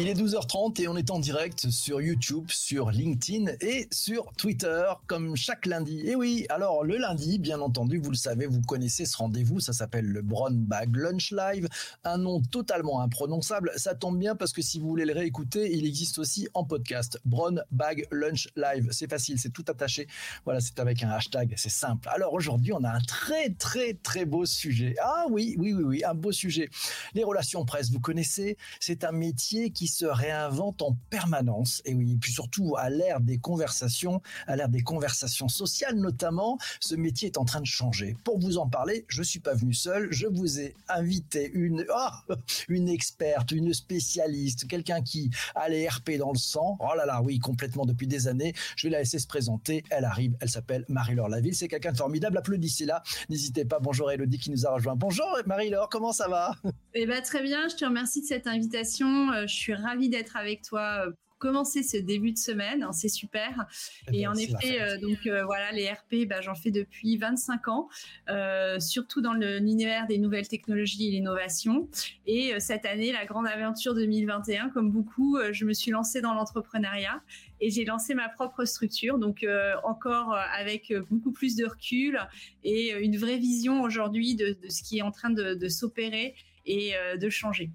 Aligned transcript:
Il 0.00 0.06
est 0.06 0.14
12h30 0.14 0.80
et 0.80 0.86
on 0.86 0.96
est 0.96 1.10
en 1.10 1.18
direct 1.18 1.70
sur 1.70 2.00
YouTube, 2.00 2.50
sur 2.50 2.92
LinkedIn 2.92 3.50
et 3.60 3.88
sur 3.90 4.32
Twitter 4.34 4.84
comme 5.08 5.34
chaque 5.34 5.66
lundi. 5.66 6.06
Et 6.06 6.14
oui, 6.14 6.46
alors 6.50 6.84
le 6.84 6.98
lundi, 6.98 7.40
bien 7.40 7.58
entendu, 7.60 7.98
vous 7.98 8.12
le 8.12 8.16
savez, 8.16 8.46
vous 8.46 8.60
connaissez 8.60 9.06
ce 9.06 9.16
rendez-vous, 9.16 9.58
ça 9.58 9.72
s'appelle 9.72 10.06
le 10.06 10.22
Brown 10.22 10.56
Bag 10.56 10.94
Lunch 10.94 11.32
Live, 11.32 11.68
un 12.04 12.16
nom 12.18 12.40
totalement 12.40 13.00
imprononçable. 13.00 13.72
Ça 13.74 13.96
tombe 13.96 14.20
bien 14.20 14.36
parce 14.36 14.52
que 14.52 14.62
si 14.62 14.78
vous 14.78 14.86
voulez 14.86 15.04
le 15.04 15.14
réécouter, 15.14 15.74
il 15.76 15.84
existe 15.84 16.20
aussi 16.20 16.46
en 16.54 16.62
podcast. 16.62 17.20
Brown 17.24 17.64
Bag 17.72 18.06
Lunch 18.12 18.50
Live, 18.54 18.90
c'est 18.92 19.10
facile, 19.10 19.40
c'est 19.40 19.52
tout 19.52 19.64
attaché. 19.66 20.06
Voilà, 20.44 20.60
c'est 20.60 20.78
avec 20.78 21.02
un 21.02 21.10
hashtag, 21.10 21.54
c'est 21.56 21.70
simple. 21.70 22.08
Alors 22.08 22.34
aujourd'hui, 22.34 22.72
on 22.72 22.84
a 22.84 22.90
un 22.90 23.00
très 23.00 23.50
très 23.50 23.94
très 23.94 24.26
beau 24.26 24.46
sujet. 24.46 24.94
Ah 25.02 25.24
oui, 25.28 25.56
oui, 25.58 25.72
oui, 25.72 25.82
oui, 25.82 26.04
un 26.04 26.14
beau 26.14 26.30
sujet. 26.30 26.70
Les 27.14 27.24
relations 27.24 27.64
presse, 27.64 27.90
vous 27.90 27.98
connaissez, 27.98 28.56
c'est 28.78 29.02
un 29.02 29.10
métier 29.10 29.72
qui 29.72 29.87
se 29.88 30.06
réinvente 30.06 30.82
en 30.82 30.96
permanence. 31.10 31.82
Et 31.84 31.94
oui, 31.94 32.16
puis 32.20 32.32
surtout 32.32 32.76
à 32.76 32.90
l'ère 32.90 33.20
des 33.20 33.38
conversations, 33.38 34.22
à 34.46 34.56
l'ère 34.56 34.68
des 34.68 34.82
conversations 34.82 35.48
sociales 35.48 35.96
notamment, 35.96 36.58
ce 36.80 36.94
métier 36.94 37.28
est 37.28 37.38
en 37.38 37.44
train 37.44 37.60
de 37.60 37.66
changer. 37.66 38.16
Pour 38.24 38.38
vous 38.38 38.58
en 38.58 38.68
parler, 38.68 39.04
je 39.08 39.22
suis 39.22 39.40
pas 39.40 39.54
venu 39.54 39.74
seul, 39.74 40.08
je 40.10 40.26
vous 40.26 40.60
ai 40.60 40.74
invité 40.88 41.50
une, 41.52 41.84
oh, 41.94 42.34
une 42.68 42.88
experte, 42.88 43.52
une 43.52 43.72
spécialiste, 43.74 44.66
quelqu'un 44.66 45.02
qui 45.02 45.30
a 45.54 45.68
les 45.68 45.88
RP 45.88 46.12
dans 46.18 46.32
le 46.32 46.38
sang. 46.38 46.76
Oh 46.80 46.94
là 46.96 47.06
là, 47.06 47.20
oui, 47.22 47.38
complètement 47.38 47.86
depuis 47.86 48.06
des 48.06 48.28
années. 48.28 48.54
Je 48.76 48.86
vais 48.86 48.92
la 48.92 48.98
laisser 49.00 49.18
se 49.18 49.26
présenter. 49.26 49.84
Elle 49.90 50.04
arrive, 50.04 50.36
elle 50.40 50.50
s'appelle 50.50 50.84
Marie-Laure 50.88 51.28
Laville. 51.28 51.54
C'est 51.54 51.68
quelqu'un 51.68 51.92
de 51.92 51.96
formidable. 51.96 52.38
Applaudissez-la. 52.38 53.02
N'hésitez 53.28 53.64
pas. 53.64 53.78
Bonjour 53.80 54.10
Elodie 54.10 54.38
qui 54.38 54.50
nous 54.50 54.66
a 54.66 54.70
rejoint. 54.70 54.96
Bonjour 54.96 55.26
Marie-Laure, 55.46 55.88
comment 55.88 56.12
ça 56.12 56.28
va? 56.28 56.54
Eh 56.94 57.06
ben 57.06 57.22
très 57.22 57.42
bien. 57.42 57.68
Je 57.68 57.76
te 57.76 57.84
remercie 57.84 58.22
de 58.22 58.26
cette 58.26 58.46
invitation. 58.46 59.32
Euh, 59.32 59.46
je 59.46 59.54
suis 59.54 59.74
ravie 59.78 60.08
d'être 60.08 60.36
avec 60.36 60.62
toi 60.62 61.06
euh, 61.06 61.10
pour 61.10 61.38
commencer 61.38 61.84
ce 61.84 61.96
début 61.96 62.32
de 62.32 62.38
semaine. 62.38 62.82
Hein, 62.82 62.90
c'est 62.92 63.08
super. 63.08 63.66
Eh 64.12 64.18
Et 64.18 64.22
ben, 64.24 64.30
en 64.30 64.34
effet, 64.34 64.80
euh, 64.80 64.98
donc 64.98 65.18
euh, 65.26 65.44
voilà, 65.44 65.70
les 65.70 65.88
RP, 65.88 66.26
bah, 66.28 66.40
j'en 66.40 66.56
fais 66.56 66.72
depuis 66.72 67.16
25 67.16 67.68
ans, 67.68 67.88
euh, 68.28 68.80
surtout 68.80 69.20
dans 69.20 69.34
le- 69.34 69.58
l'univers 69.58 70.08
des 70.08 70.18
nouvelles 70.18 70.48
technologies 70.48 71.06
et 71.06 71.10
l'innovation. 71.12 71.88
Et 72.26 72.58
cette 72.58 72.84
année, 72.86 73.12
la 73.12 73.24
grande 73.24 73.46
aventure 73.46 73.94
2021, 73.94 74.70
comme 74.70 74.90
beaucoup, 74.90 75.38
je 75.52 75.64
me 75.64 75.72
suis 75.74 75.92
lancée 75.92 76.20
dans 76.20 76.34
l'entrepreneuriat 76.34 77.22
et 77.60 77.70
j'ai 77.70 77.84
lancé 77.84 78.14
ma 78.14 78.28
propre 78.28 78.64
structure. 78.64 79.18
Donc 79.18 79.46
encore 79.84 80.34
avec 80.34 80.92
beaucoup 81.08 81.30
plus 81.30 81.54
de 81.54 81.64
recul 81.66 82.18
et 82.64 82.92
une 83.00 83.16
vraie 83.16 83.38
vision 83.38 83.82
aujourd'hui 83.82 84.34
de, 84.34 84.56
de 84.60 84.68
ce 84.68 84.82
qui 84.82 84.98
est 84.98 85.02
en 85.02 85.12
train 85.12 85.30
de, 85.30 85.54
de 85.54 85.68
s'opérer 85.68 86.34
et 86.66 86.94
de 87.16 87.30
changer. 87.30 87.70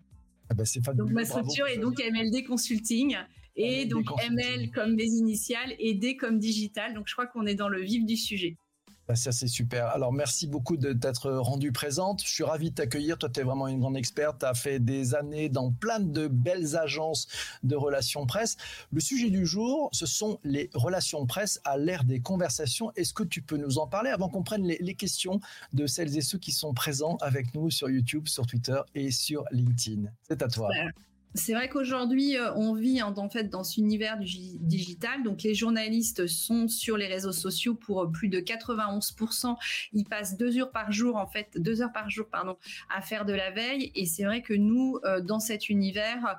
Ah 0.50 0.66
c'est 0.66 0.84
fabuleux. 0.84 1.06
Donc 1.06 1.14
ma 1.14 1.24
Bravo. 1.24 1.50
structure 1.50 1.68
est 1.68 1.78
donc 1.78 2.00
MLD 2.00 2.44
Consulting 2.46 3.18
et 3.56 3.86
MLD 3.86 3.90
donc 3.90 4.06
Consulting. 4.06 4.40
ML 4.40 4.72
comme 4.72 4.98
les 4.98 5.08
initiales 5.16 5.74
et 5.80 5.94
D 5.94 6.18
comme 6.18 6.40
digital. 6.40 6.94
Donc 6.94 7.08
je 7.08 7.14
crois 7.14 7.28
qu'on 7.28 7.46
est 7.46 7.56
dans 7.56 7.70
le 7.70 7.82
vif 7.82 8.06
du 8.06 8.18
sujet. 8.18 8.58
Bah, 9.08 9.16
ça, 9.16 9.34
c'est 9.34 9.48
super. 9.48 9.88
Alors, 9.88 10.14
merci 10.14 10.48
beaucoup 10.48 10.78
de 10.78 10.94
t'être 10.94 11.30
rendu 11.32 11.74
présente. 11.74 12.24
Je 12.24 12.32
suis 12.32 12.44
ravi 12.44 12.70
de 12.70 12.76
t'accueillir. 12.76 13.18
Toi, 13.18 13.30
tu 13.30 13.42
es 13.42 13.44
vraiment 13.44 13.68
une 13.68 13.80
grande 13.80 13.98
experte. 13.98 14.40
Tu 14.40 14.46
as 14.46 14.54
fait 14.54 14.80
des 14.80 15.14
années 15.14 15.50
dans 15.50 15.72
plein 15.72 16.00
de 16.00 16.28
belles 16.28 16.78
agences 16.78 17.28
de 17.64 17.76
relations 17.76 18.26
presse. 18.26 18.56
Le 18.94 19.02
sujet 19.02 19.30
du 19.30 19.46
jour, 19.46 19.90
ce 19.92 20.06
sont 20.06 20.40
les 20.46 20.70
relations 20.74 21.26
presse 21.26 21.60
à 21.66 21.78
l'ère 21.78 22.06
des 22.06 22.22
conversations. 22.22 22.92
Est-ce 22.96 23.14
que 23.14 23.24
tu 23.24 23.42
peux 23.42 23.58
nous 23.58 23.78
en 23.78 23.88
parler 23.88 24.10
avant 24.10 24.30
qu'on 24.30 24.44
prenne 24.44 24.66
les, 24.66 24.78
les 24.80 24.96
questions 24.96 25.42
de 25.74 25.86
celles 25.86 26.18
et 26.18 26.22
ceux 26.22 26.38
qui 26.38 26.54
sont 26.54 26.74
présents 26.74 27.18
avec 27.20 27.54
nous 27.54 27.70
sur 27.72 27.90
YouTube, 27.90 28.28
sur 28.28 28.48
Twitter 28.48 28.80
et 28.96 29.12
sur 29.12 29.44
LinkedIn? 29.52 30.10
C'est 30.22 30.42
à 30.42 30.48
toi. 30.48 30.70
Ouais. 30.70 30.92
C'est 31.36 31.54
vrai 31.54 31.68
qu'aujourd'hui, 31.68 32.38
euh, 32.38 32.54
on 32.56 32.76
vit 32.76 33.02
en, 33.02 33.18
en 33.18 33.28
fait 33.28 33.46
dans 33.50 33.64
cet 33.64 33.78
univers 33.78 34.20
du 34.20 34.28
gi- 34.28 34.58
digital. 34.60 35.24
Donc, 35.24 35.42
les 35.42 35.56
journalistes 35.56 36.28
sont 36.28 36.68
sur 36.68 36.96
les 36.96 37.08
réseaux 37.08 37.32
sociaux 37.32 37.74
pour 37.74 38.04
euh, 38.04 38.08
plus 38.12 38.30
de 38.30 38.40
91%. 38.40 39.56
Ils 39.94 40.04
passent 40.06 40.38
deux 40.38 40.60
heures 40.60 40.72
par 40.72 40.92
jour, 40.92 41.16
en 41.16 41.26
fait, 41.26 41.50
deux 41.58 41.82
heures 41.82 41.92
par 41.92 42.10
jour, 42.12 42.28
pardon, 42.28 42.56
à 42.96 43.02
faire 43.02 43.26
de 43.26 43.34
la 43.34 43.50
veille. 43.50 43.92
Et 43.96 44.06
c'est 44.06 44.26
vrai 44.26 44.44
que 44.44 44.54
nous, 44.54 45.00
euh, 45.06 45.22
dans 45.22 45.40
cet 45.40 45.70
univers, 45.70 46.38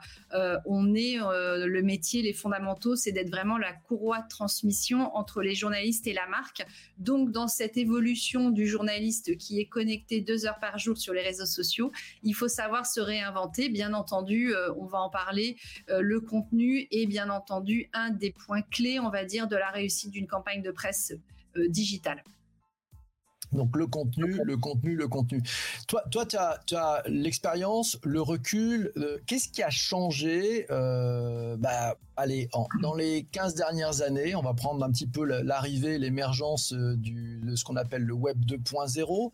on 0.66 0.94
est 0.94 1.16
le 1.18 1.82
métier, 1.82 2.22
les 2.22 2.32
fondamentaux, 2.32 2.96
c'est 2.96 3.12
d'être 3.12 3.30
vraiment 3.30 3.58
la 3.58 3.72
courroie 3.72 4.20
de 4.20 4.28
transmission 4.28 5.14
entre 5.16 5.42
les 5.42 5.54
journalistes 5.54 6.06
et 6.06 6.12
la 6.12 6.26
marque. 6.28 6.64
Donc, 6.98 7.30
dans 7.32 7.48
cette 7.48 7.76
évolution 7.76 8.50
du 8.50 8.66
journaliste 8.66 9.36
qui 9.38 9.60
est 9.60 9.66
connecté 9.66 10.20
deux 10.20 10.46
heures 10.46 10.58
par 10.60 10.78
jour 10.78 10.96
sur 10.96 11.12
les 11.14 11.22
réseaux 11.22 11.46
sociaux, 11.46 11.90
il 12.22 12.34
faut 12.34 12.48
savoir 12.48 12.86
se 12.86 13.00
réinventer. 13.00 13.68
Bien 13.68 13.94
entendu, 13.94 14.54
on 14.84 14.86
va 14.88 15.00
en 15.00 15.10
parler. 15.10 15.56
euh, 15.88 16.00
le 16.00 16.20
contenu 16.20 16.86
est 16.90 17.06
bien 17.06 17.30
entendu 17.30 17.88
un 17.94 18.10
des 18.10 18.32
points 18.32 18.62
clés, 18.62 19.00
on 19.00 19.10
va 19.10 19.24
dire, 19.24 19.48
de 19.48 19.56
la 19.56 19.70
réussite 19.70 20.10
d'une 20.10 20.26
campagne 20.26 20.62
de 20.62 20.70
presse 20.70 21.12
euh, 21.56 21.68
digitale. 21.68 22.22
Donc 23.52 23.76
le 23.76 23.86
contenu, 23.86 24.40
le 24.44 24.56
contenu, 24.56 24.96
le 24.96 25.06
contenu. 25.06 25.40
Toi, 25.86 26.02
toi, 26.10 26.26
tu 26.26 26.36
as, 26.76 27.02
l'expérience, 27.06 27.98
le 28.02 28.20
recul. 28.20 28.90
euh, 28.96 29.18
Qu'est-ce 29.26 29.48
qui 29.48 29.62
a 29.62 29.70
changé 29.70 30.66
euh, 30.70 31.56
bah, 31.56 31.96
Allez, 32.16 32.48
en- 32.52 32.66
dans 32.82 32.94
les 32.94 33.24
15 33.30 33.54
dernières 33.54 34.02
années, 34.02 34.34
on 34.34 34.42
va 34.42 34.54
prendre 34.54 34.84
un 34.84 34.90
petit 34.90 35.06
peu 35.06 35.24
la- 35.24 35.42
l'arrivée, 35.44 35.98
l'émergence 35.98 36.72
de 36.72 37.54
ce 37.54 37.62
qu'on 37.64 37.76
appelle 37.76 38.02
le 38.02 38.14
Web 38.14 38.44
2.0. 38.44 39.32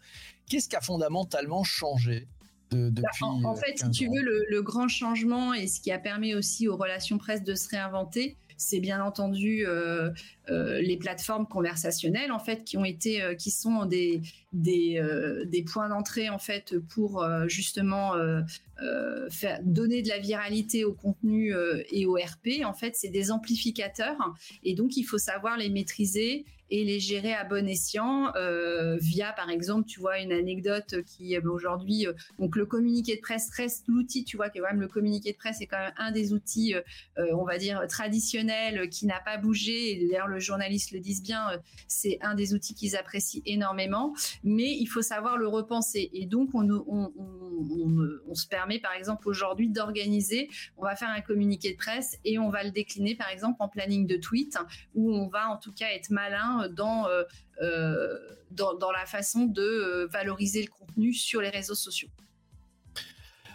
Qu'est-ce 0.48 0.68
qui 0.68 0.76
a 0.76 0.80
fondamentalement 0.82 1.64
changé? 1.64 2.26
De- 2.70 2.90
depuis 2.90 3.24
en, 3.24 3.42
en 3.44 3.52
euh, 3.52 3.56
fait, 3.56 3.76
si 3.78 3.84
15 3.84 3.90
tu 3.96 4.06
ans. 4.08 4.12
veux, 4.14 4.22
le, 4.22 4.44
le 4.48 4.62
grand 4.62 4.88
changement 4.88 5.52
et 5.54 5.66
ce 5.66 5.80
qui 5.80 5.90
a 5.92 5.98
permis 5.98 6.34
aussi 6.34 6.68
aux 6.68 6.76
relations 6.76 7.18
presse 7.18 7.42
de 7.42 7.54
se 7.54 7.68
réinventer, 7.68 8.36
c'est 8.56 8.80
bien 8.80 9.02
entendu 9.02 9.64
euh, 9.66 10.10
les 10.50 10.96
plateformes 10.96 11.46
conversationnelles 11.46 12.32
en 12.32 12.38
fait 12.38 12.64
qui 12.64 12.76
ont 12.76 12.84
été, 12.84 13.22
euh, 13.22 13.34
qui 13.34 13.50
sont 13.50 13.84
des 13.86 14.22
euh, 14.54 15.44
des 15.44 15.62
points 15.62 15.88
d'entrée 15.88 16.28
en 16.28 16.38
fait 16.38 16.78
pour 16.88 17.22
euh, 17.22 17.46
justement 17.46 18.14
euh, 18.14 18.40
euh, 18.82 19.28
faire 19.30 19.60
donner 19.62 20.02
de 20.02 20.08
la 20.08 20.18
viralité 20.18 20.84
au 20.84 20.92
contenu 20.92 21.54
euh, 21.54 21.82
et 21.90 22.06
au 22.06 22.14
RP. 22.14 22.64
En 22.64 22.74
fait, 22.74 22.96
c'est 22.96 23.08
des 23.08 23.30
amplificateurs 23.30 24.34
et 24.64 24.74
donc 24.74 24.96
il 24.96 25.04
faut 25.04 25.18
savoir 25.18 25.56
les 25.56 25.68
maîtriser 25.68 26.44
et 26.70 26.84
les 26.84 27.00
gérer 27.00 27.34
à 27.34 27.44
bon 27.44 27.68
escient 27.68 28.32
euh, 28.36 28.96
via, 29.00 29.32
par 29.32 29.50
exemple, 29.50 29.88
tu 29.88 30.00
vois, 30.00 30.18
une 30.20 30.32
anecdote 30.32 31.02
qui 31.04 31.36
euh, 31.36 31.40
aujourd'hui, 31.50 32.06
euh, 32.06 32.12
donc 32.38 32.56
le 32.56 32.64
communiqué 32.64 33.16
de 33.16 33.20
presse 33.20 33.50
reste 33.50 33.84
l'outil, 33.88 34.24
tu 34.24 34.36
vois, 34.36 34.50
quand 34.50 34.62
même 34.62 34.80
le 34.80 34.88
communiqué 34.88 35.32
de 35.32 35.36
presse 35.36 35.60
est 35.60 35.66
quand 35.66 35.78
même 35.78 35.92
un 35.96 36.12
des 36.12 36.32
outils, 36.32 36.74
euh, 36.74 36.80
euh, 37.18 37.34
on 37.34 37.44
va 37.44 37.58
dire 37.58 37.84
traditionnels, 37.88 38.78
euh, 38.78 38.86
qui 38.86 39.06
n'a 39.06 39.20
pas 39.20 39.36
bougé. 39.36 39.92
Et 39.92 40.08
le 40.28 40.38
journaliste 40.40 40.92
le 40.92 41.00
disent 41.00 41.22
bien, 41.22 41.50
euh, 41.50 41.58
c'est 41.88 42.18
un 42.22 42.34
des 42.34 42.54
outils 42.54 42.74
qu'ils 42.74 42.96
apprécient 42.96 43.42
énormément. 43.46 44.14
Mais 44.42 44.70
il 44.70 44.86
faut 44.86 45.02
savoir 45.02 45.36
le 45.36 45.48
repenser. 45.48 46.10
Et 46.12 46.26
donc, 46.26 46.50
on, 46.54 48.34
se 48.34 48.46
permet, 48.46 48.78
par 48.78 48.92
exemple, 48.92 49.28
aujourd'hui 49.28 49.68
d'organiser. 49.68 50.48
On 50.76 50.84
va 50.84 50.96
faire 50.96 51.10
un 51.10 51.20
communiqué 51.20 51.72
de 51.72 51.76
presse 51.76 52.18
et 52.24 52.38
on 52.38 52.50
va 52.50 52.64
le 52.64 52.70
décliner, 52.70 53.14
par 53.14 53.28
exemple, 53.28 53.56
en 53.60 53.68
planning 53.68 54.06
de 54.06 54.16
tweet, 54.16 54.58
où 54.94 55.14
on 55.14 55.28
va 55.28 55.48
en 55.48 55.56
tout 55.56 55.72
cas 55.72 55.88
être 55.92 56.10
malin 56.10 56.68
dans, 56.70 57.06
euh, 57.06 57.22
euh, 57.62 58.18
dans, 58.50 58.92
la 58.92 59.06
façon 59.06 59.46
de 59.46 60.08
valoriser 60.10 60.62
le 60.62 60.68
contenu 60.68 61.12
sur 61.12 61.40
les 61.40 61.50
réseaux 61.50 61.74
sociaux. 61.74 62.08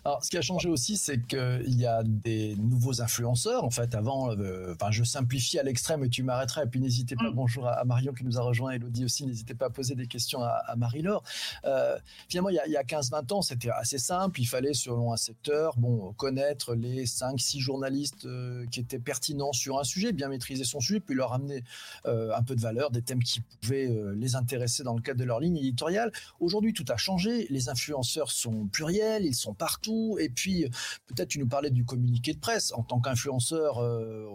Alors, 0.07 0.23
ce 0.23 0.29
qui 0.29 0.37
a 0.37 0.41
changé 0.43 0.69
aussi, 0.69 0.97
c'est 0.97 1.19
qu'il 1.25 1.75
y 1.79 1.87
a 1.87 2.03
des 2.03 2.55
nouveaux 2.57 3.01
influenceurs. 3.01 3.63
En 3.63 3.71
fait, 3.71 3.95
avant, 3.95 4.31
euh, 4.37 4.75
enfin, 4.75 4.91
je 4.91 5.03
simplifie 5.03 5.57
à 5.57 5.63
l'extrême 5.63 6.03
et 6.03 6.09
tu 6.09 6.21
m'arrêteras. 6.21 6.65
Et 6.65 6.67
puis, 6.67 6.79
n'hésitez 6.79 7.15
pas, 7.15 7.31
Mm. 7.31 7.33
bonjour 7.33 7.65
à, 7.65 7.71
à 7.71 7.85
Marion 7.85 8.13
qui 8.13 8.23
nous 8.23 8.37
a 8.37 8.41
rejoint, 8.43 8.69
Elodie 8.73 9.03
aussi, 9.03 9.25
n'hésitez 9.25 9.55
pas 9.55 9.65
à 9.65 9.69
poser 9.71 9.95
des 9.95 10.05
questions 10.05 10.43
à, 10.43 10.49
à 10.67 10.75
Marie-Laure. 10.75 11.23
Euh, 11.65 11.97
finalement, 12.29 12.49
il 12.49 12.55
y 12.55 12.59
a, 12.59 12.67
il 12.67 12.71
y 12.71 12.77
a 12.77 12.83
15-20 12.83 13.33
ans, 13.33 13.41
c'était 13.41 13.71
assez 13.71 13.97
simple. 13.97 14.39
Il 14.39 14.45
fallait, 14.45 14.75
selon 14.75 15.11
un 15.11 15.17
secteur, 15.17 15.75
bon, 15.77 16.13
connaître 16.13 16.75
les 16.75 17.05
5-6 17.07 17.59
journalistes 17.59 18.27
euh, 18.27 18.63
qui 18.67 18.81
étaient 18.81 18.99
pertinents 18.99 19.53
sur 19.53 19.79
un 19.79 19.83
sujet, 19.83 20.11
bien 20.13 20.29
maîtriser 20.29 20.65
son 20.65 20.79
sujet, 20.81 20.99
puis 20.99 21.15
leur 21.15 21.33
amener 21.33 21.63
un 22.05 22.43
peu 22.43 22.55
de 22.55 22.61
valeur, 22.61 22.91
des 22.91 23.01
thèmes 23.01 23.23
qui 23.23 23.41
pouvaient 23.41 23.89
les 24.15 24.35
intéresser 24.35 24.83
dans 24.83 24.93
le 24.93 25.01
cadre 25.01 25.19
de 25.19 25.25
leur 25.25 25.39
ligne 25.39 25.57
éditoriale. 25.57 26.11
Aujourd'hui, 26.39 26.73
tout 26.73 26.85
a 26.89 26.97
changé. 26.97 27.47
Les 27.49 27.69
influenceurs 27.69 28.29
sont 28.29 28.67
pluriels, 28.67 29.25
ils 29.25 29.33
sont 29.33 29.55
partout. 29.55 29.94
Et 30.19 30.30
puis, 30.30 30.68
peut-être 31.07 31.30
tu 31.30 31.39
nous 31.39 31.47
parlais 31.47 31.69
du 31.69 31.86
communiqué 31.86 32.33
de 32.33 32.39
presse. 32.39 32.74
En 32.74 32.83
tant 32.83 33.00
qu'influenceur, 33.00 33.80
euh, 33.80 34.27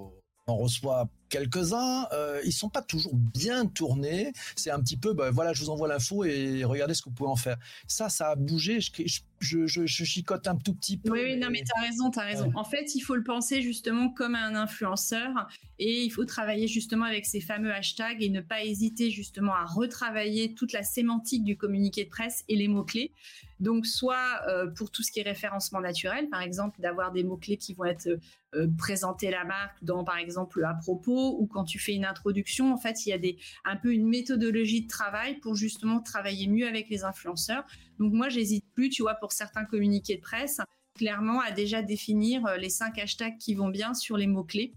on 0.47 0.57
reçoit 0.57 1.09
quelques-uns. 1.31 2.07
Euh, 2.13 2.41
ils 2.45 2.53
sont 2.53 2.69
pas 2.69 2.83
toujours 2.83 3.15
bien 3.15 3.65
tournés. 3.67 4.33
C'est 4.57 4.71
un 4.71 4.81
petit 4.81 4.99
peu, 4.99 5.15
bah, 5.15 5.31
voilà, 5.31 5.55
je 5.55 5.63
vous 5.63 5.71
envoie 5.71 5.89
l'info 5.89 6.25
et 6.25 6.65
regardez 6.65 6.93
ce 6.93 7.03
que 7.03 7.09
vous 7.09 7.15
pouvez 7.15 7.31
en 7.31 7.37
faire. 7.37 7.57
Ça, 7.87 8.11
ça 8.11 8.31
a 8.31 8.37
bougé. 8.37 8.81
Je, 8.81 8.91
je, 9.39 9.67
je, 9.67 9.87
je, 9.87 10.05
chicote 10.05 10.47
un 10.47 10.57
tout 10.57 10.75
petit 10.75 10.99
peu. 10.99 11.11
Oui, 11.11 11.21
oui 11.25 11.37
non, 11.39 11.49
mais 11.51 11.63
tu 11.63 11.73
as 11.77 11.81
raison, 11.81 12.11
tu 12.11 12.19
as 12.19 12.25
raison. 12.25 12.53
En 12.55 12.65
fait, 12.65 12.95
il 12.95 13.01
faut 13.01 13.17
le 13.17 13.25
penser 13.25 13.63
justement 13.63 14.11
comme 14.11 14.35
un 14.35 14.55
influenceur 14.55 15.49
et 15.79 16.03
il 16.03 16.11
faut 16.11 16.27
travailler 16.27 16.69
justement 16.69 17.07
avec 17.07 17.25
ces 17.25 17.41
fameux 17.41 17.73
hashtags 17.73 18.23
et 18.23 18.29
ne 18.29 18.41
pas 18.43 18.63
hésiter 18.63 19.11
justement 19.11 19.55
à 19.55 19.65
retravailler 19.65 20.55
toute 20.55 20.73
la 20.73 20.83
sémantique 20.83 21.45
du 21.45 21.57
communiqué 21.57 22.05
de 22.05 22.11
presse 22.11 22.45
et 22.49 22.57
les 22.57 22.69
mots-clés. 22.69 23.13
Donc, 23.61 23.87
soit 23.87 24.41
euh, 24.49 24.69
pour 24.71 24.91
tout 24.91 25.03
ce 25.03 25.13
qui 25.13 25.21
est 25.21 25.23
référencement 25.23 25.81
naturel, 25.81 26.29
par 26.31 26.41
exemple, 26.41 26.81
d'avoir 26.81 27.13
des 27.13 27.25
mots-clés 27.25 27.59
qui 27.59 27.75
vont 27.75 27.85
être 27.85 28.09
euh, 28.55 28.67
présenter 28.79 29.31
la 29.31 29.45
marque 29.45 29.77
dans, 29.83 30.03
par 30.03 30.17
exemple, 30.17 30.65
à 30.65 30.75
propos 30.75 31.20
ou 31.29 31.47
quand 31.47 31.65
tu 31.65 31.79
fais 31.79 31.95
une 31.95 32.05
introduction. 32.05 32.73
En 32.73 32.79
fait, 32.79 33.07
il 33.07 33.11
y 33.11 33.13
a 33.13 33.19
des, 33.19 33.39
un 33.65 33.77
peu 33.77 33.93
une 33.93 34.07
méthodologie 34.07 34.83
de 34.83 34.89
travail 34.89 35.39
pour 35.41 35.55
justement 35.55 36.01
travailler 36.01 36.49
mieux 36.49 36.67
avec 36.67 36.89
les 36.89 37.05
influenceurs. 37.05 37.65
Donc, 37.99 38.13
moi, 38.13 38.29
j'hésite 38.29 38.65
plus, 38.75 38.89
tu 38.89 39.03
vois, 39.03 39.15
pour 39.15 39.33
certains 39.33 39.65
communiqués 39.65 40.17
de 40.17 40.21
presse, 40.21 40.61
clairement 40.95 41.41
à 41.41 41.51
déjà 41.51 41.83
définir 41.83 42.47
euh, 42.47 42.57
les 42.57 42.71
cinq 42.71 42.99
hashtags 42.99 43.39
qui 43.39 43.55
vont 43.55 43.69
bien 43.69 43.95
sur 43.95 44.17
les 44.17 44.27
mots-clés. 44.27 44.73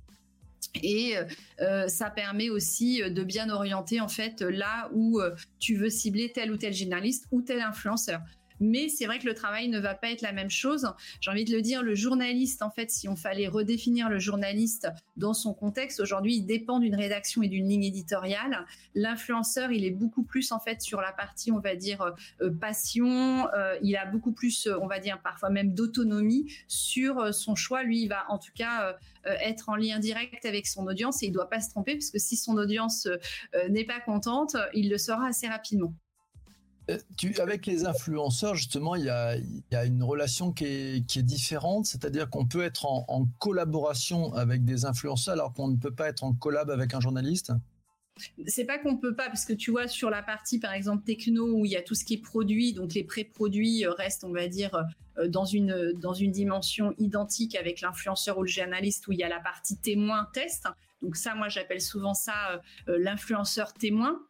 Et 0.82 1.16
euh, 1.60 1.88
ça 1.88 2.10
permet 2.10 2.50
aussi 2.50 3.02
de 3.02 3.24
bien 3.24 3.50
orienter 3.50 4.00
en 4.00 4.08
fait 4.08 4.42
là 4.42 4.90
où 4.94 5.20
tu 5.60 5.76
veux 5.76 5.90
cibler 5.90 6.32
tel 6.32 6.52
ou 6.52 6.58
tel 6.58 6.74
journaliste 6.74 7.28
ou 7.32 7.42
tel 7.42 7.60
influenceur. 7.62 8.22
Mais 8.64 8.88
c'est 8.88 9.06
vrai 9.06 9.20
que 9.20 9.26
le 9.26 9.34
travail 9.34 9.68
ne 9.68 9.78
va 9.78 9.94
pas 9.94 10.10
être 10.10 10.22
la 10.22 10.32
même 10.32 10.50
chose. 10.50 10.88
J'ai 11.20 11.30
envie 11.30 11.44
de 11.44 11.54
le 11.54 11.62
dire, 11.62 11.84
le 11.84 11.96
journaliste, 11.96 12.62
en 12.62 12.72
fait, 12.72 12.90
si 12.90 13.10
on 13.10 13.16
fallait 13.18 13.48
redéfinir 13.48 14.10
le 14.10 14.20
journaliste 14.20 14.88
dans 15.18 15.34
son 15.34 15.54
contexte, 15.54 16.00
aujourd'hui, 16.00 16.38
il 16.38 16.46
dépend 16.46 16.80
d'une 16.80 16.96
rédaction 16.96 17.44
et 17.44 17.50
d'une 17.50 17.68
ligne 17.68 17.84
éditoriale. 17.84 18.66
L'influenceur, 18.96 19.72
il 19.72 19.84
est 19.84 19.92
beaucoup 19.92 20.24
plus, 20.24 20.54
en 20.54 20.60
fait, 20.60 20.82
sur 20.82 21.02
la 21.02 21.12
partie, 21.12 21.52
on 21.52 21.60
va 21.60 21.76
dire, 21.76 22.14
euh, 22.42 22.50
passion. 22.52 23.48
Euh, 23.54 23.78
il 23.82 23.98
a 23.98 24.06
beaucoup 24.06 24.32
plus, 24.32 24.70
on 24.82 24.88
va 24.88 25.00
dire, 25.00 25.22
parfois 25.22 25.50
même 25.50 25.74
d'autonomie 25.74 26.50
sur 26.70 27.20
euh, 27.20 27.32
son 27.34 27.56
choix. 27.56 27.84
Lui, 27.84 28.04
il 28.04 28.08
va, 28.08 28.26
en 28.30 28.38
tout 28.38 28.52
cas, 28.56 28.96
être 29.26 29.70
en 29.70 29.76
lien 29.76 30.00
direct 30.00 30.46
avec 30.46 30.68
son 30.68 30.86
audience 30.86 31.24
et 31.24 31.28
il 31.28 31.30
ne 31.30 31.36
doit 31.36 31.50
pas 31.50 31.62
se 31.62 31.70
tromper 31.70 31.94
parce 31.96 32.12
que 32.12 32.20
si 32.20 32.36
son 32.36 32.58
audience 32.58 33.08
n'est 33.70 33.86
pas 33.86 34.02
contente, 34.02 34.58
il 34.74 34.90
le 34.90 34.98
saura 34.98 35.28
assez 35.28 35.48
rapidement. 35.48 35.94
Euh, 36.90 36.98
avec 37.40 37.66
les 37.66 37.86
influenceurs, 37.86 38.56
justement, 38.56 38.96
il 38.96 39.06
y 39.06 39.10
a, 39.10 39.86
une 39.86 40.04
relation 40.04 40.52
qui 40.52 40.66
est, 40.66 41.24
différente, 41.24 41.86
c'est-à-dire 41.86 42.30
qu'on 42.30 42.46
peut 42.46 42.64
être 42.64 42.86
en, 42.86 43.28
collaboration 43.40 44.34
avec 44.34 44.66
des 44.66 44.86
influenceurs 44.86 45.34
alors 45.34 45.54
qu'on 45.54 45.70
ne 45.70 45.78
peut 45.78 45.94
pas 45.94 46.10
être 46.10 46.24
en 46.24 46.34
collab 46.34 46.70
avec 46.70 46.94
un 46.94 47.00
journaliste? 47.00 47.54
C'est 48.46 48.66
pas 48.66 48.78
qu'on 48.78 48.98
peut 48.98 49.16
pas, 49.16 49.28
parce 49.28 49.46
que 49.46 49.54
tu 49.54 49.72
vois, 49.72 49.88
sur 49.88 50.10
la 50.10 50.22
partie, 50.22 50.60
par 50.60 50.74
exemple, 50.74 51.04
techno, 51.04 51.48
où 51.48 51.66
il 51.66 51.72
y 51.72 51.78
a 51.78 51.82
tout 51.82 51.96
ce 51.96 52.06
qui 52.06 52.16
est 52.16 52.22
produit, 52.22 52.74
donc 52.74 52.94
les 52.94 53.04
pré-produits 53.04 53.86
euh, 53.86 53.92
restent, 53.94 54.24
on 54.24 54.32
va 54.32 54.48
dire, 54.48 54.86
euh, 55.18 55.28
dans 55.28 55.46
une, 55.46 55.94
dans 55.94 56.14
une 56.14 56.32
dimension 56.32 56.94
identique 57.00 57.56
avec 57.56 57.82
l'influenceur 57.82 58.38
ou 58.38 58.44
le 58.44 58.48
journaliste, 58.48 59.08
où 59.08 59.14
il 59.14 59.20
y 59.20 59.24
a 59.24 59.30
la 59.30 59.40
partie 59.40 59.78
témoin-test. 59.78 60.68
Donc 61.02 61.16
ça, 61.16 61.34
moi, 61.34 61.50
j'appelle 61.50 61.82
souvent 61.82 62.14
ça 62.14 62.62
l'influenceur 62.88 63.74
témoin 63.74 64.22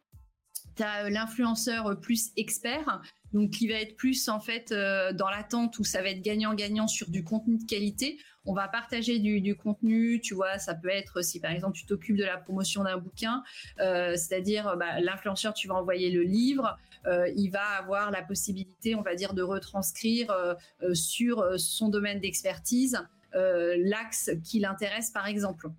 tu 0.76 0.82
as 0.82 1.04
euh, 1.04 1.10
l'influenceur 1.10 1.86
euh, 1.86 1.94
plus 1.94 2.30
expert, 2.36 3.00
donc 3.32 3.50
qui 3.50 3.68
va 3.68 3.74
être 3.74 3.96
plus 3.96 4.28
en 4.28 4.40
fait 4.40 4.72
euh, 4.72 5.12
dans 5.12 5.28
l'attente 5.28 5.78
où 5.78 5.84
ça 5.84 6.02
va 6.02 6.08
être 6.08 6.22
gagnant-gagnant 6.22 6.86
sur 6.86 7.10
du 7.10 7.24
contenu 7.24 7.58
de 7.58 7.64
qualité. 7.64 8.18
On 8.46 8.52
va 8.52 8.68
partager 8.68 9.18
du, 9.18 9.56
contenu, 9.56 10.20
tu 10.20 10.34
vois, 10.34 10.58
ça 10.58 10.74
peut 10.74 10.90
être 10.90 11.22
si 11.22 11.40
par 11.40 11.50
exemple 11.50 11.76
tu 11.76 11.86
t'occupes 11.86 12.16
de 12.16 12.24
la 12.24 12.36
promotion 12.36 12.84
d'un 12.84 12.98
bouquin, 12.98 13.42
c'est-à-dire 13.78 14.76
bah, 14.76 15.00
l'influenceur, 15.00 15.54
tu 15.54 15.66
vas 15.66 15.76
envoyer 15.76 16.10
le 16.10 16.20
livre, 16.20 16.76
il 17.06 17.48
va 17.48 17.64
avoir 17.78 18.10
la 18.10 18.20
possibilité, 18.20 18.94
on 18.94 19.00
va 19.00 19.14
dire, 19.14 19.32
de 19.32 19.40
retranscrire 19.40 20.56
sur 20.92 21.58
son 21.58 21.88
domaine 21.88 22.20
d'expertise 22.20 22.98
l'axe 23.32 24.30
qui 24.44 24.60
l'intéresse 24.60 25.10
par 25.10 25.26
exemple. 25.26 25.70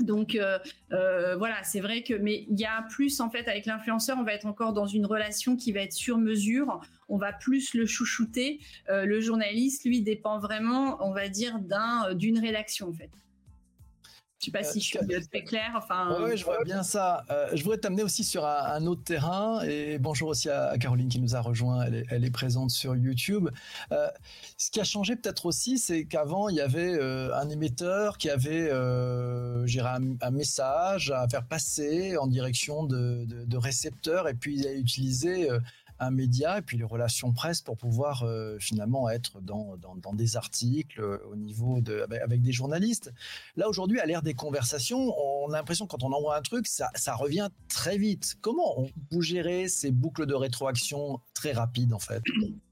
Donc 0.00 0.34
euh, 0.34 0.58
euh, 0.92 1.36
voilà, 1.36 1.62
c'est 1.64 1.80
vrai 1.80 2.02
que, 2.02 2.14
mais 2.14 2.46
il 2.48 2.58
y 2.58 2.64
a 2.64 2.82
plus 2.90 3.20
en 3.20 3.30
fait 3.30 3.48
avec 3.48 3.66
l'influenceur, 3.66 4.18
on 4.18 4.24
va 4.24 4.32
être 4.32 4.46
encore 4.46 4.72
dans 4.72 4.86
une 4.86 5.06
relation 5.06 5.56
qui 5.56 5.72
va 5.72 5.80
être 5.80 5.92
sur 5.92 6.18
mesure. 6.18 6.80
On 7.08 7.18
va 7.18 7.32
plus 7.32 7.74
le 7.74 7.86
chouchouter. 7.86 8.60
Euh, 8.88 9.04
le 9.04 9.20
journaliste, 9.20 9.84
lui, 9.84 10.00
dépend 10.00 10.38
vraiment, 10.38 10.98
on 11.06 11.12
va 11.12 11.28
dire, 11.28 11.58
d'un 11.58 12.14
d'une 12.14 12.38
rédaction 12.38 12.88
en 12.88 12.92
fait. 12.92 13.10
Je 14.42 14.46
sais 14.46 14.50
pas 14.50 14.64
si 14.64 14.80
je 14.80 14.86
suis 14.86 14.98
très 15.30 15.44
clair. 15.44 15.70
Enfin, 15.76 16.16
oui, 16.20 16.36
je 16.36 16.44
vois 16.44 16.64
bien 16.64 16.82
ça. 16.82 17.24
Euh, 17.30 17.50
je 17.54 17.62
voudrais 17.62 17.78
t'amener 17.78 18.02
aussi 18.02 18.24
sur 18.24 18.44
un, 18.44 18.84
autre 18.86 19.04
terrain. 19.04 19.62
Et 19.62 19.98
bonjour 20.00 20.30
aussi 20.30 20.50
à, 20.50 20.76
Caroline 20.80 21.08
qui 21.08 21.20
nous 21.20 21.36
a 21.36 21.40
rejoint. 21.40 21.84
Elle 22.10 22.24
est, 22.24 22.30
présente 22.32 22.72
sur 22.72 22.96
YouTube. 22.96 23.50
Euh, 23.92 24.08
ce 24.58 24.72
qui 24.72 24.80
a 24.80 24.84
changé 24.84 25.14
peut-être 25.14 25.46
aussi, 25.46 25.78
c'est 25.78 26.06
qu'avant 26.06 26.48
il 26.48 26.56
y 26.56 26.60
avait 26.60 26.92
euh, 26.98 27.32
un 27.36 27.50
émetteur 27.50 28.18
qui 28.18 28.30
avait, 28.30 28.68
euh, 28.72 29.64
un, 29.78 30.16
un, 30.20 30.30
message 30.32 31.12
à 31.12 31.28
faire 31.28 31.44
passer 31.44 32.16
en 32.16 32.26
direction 32.26 32.82
de, 32.82 33.24
de, 33.26 33.44
de 33.44 33.56
récepteurs, 33.56 34.26
et 34.26 34.34
puis 34.34 34.56
il 34.56 34.66
a 34.66 34.72
utilisé 34.72 35.48
un 36.02 36.10
média 36.10 36.58
et 36.58 36.62
puis 36.62 36.76
les 36.76 36.84
relations 36.84 37.32
presse 37.32 37.60
pour 37.60 37.76
pouvoir 37.76 38.22
euh, 38.22 38.58
finalement 38.58 39.08
être 39.08 39.40
dans, 39.40 39.76
dans, 39.76 40.12
des 40.12 40.36
articles 40.36 41.00
euh, 41.00 41.18
au 41.30 41.36
niveau 41.36 41.80
de 41.80 42.04
avec, 42.20 42.42
des 42.42 42.52
journalistes. 42.52 43.12
Là 43.56 43.68
aujourd'hui, 43.68 44.00
à 44.00 44.06
l'ère 44.06 44.22
des 44.22 44.34
conversations, 44.34 45.14
on 45.18 45.50
a 45.50 45.56
l'impression 45.56 45.86
quand 45.86 46.02
on 46.02 46.12
envoie 46.12 46.36
un 46.36 46.42
truc, 46.42 46.66
ça, 46.66 46.90
ça 46.94 47.14
revient 47.14 47.48
très 47.68 47.98
vite. 47.98 48.34
Comment 48.40 48.80
on, 48.80 48.90
vous 49.10 49.22
gérez 49.22 49.68
ces 49.68 49.90
boucles 49.90 50.26
de 50.26 50.34
rétroaction 50.34 51.20
très 51.34 51.52
rapides 51.52 51.92
en 51.92 51.98
fait? 51.98 52.22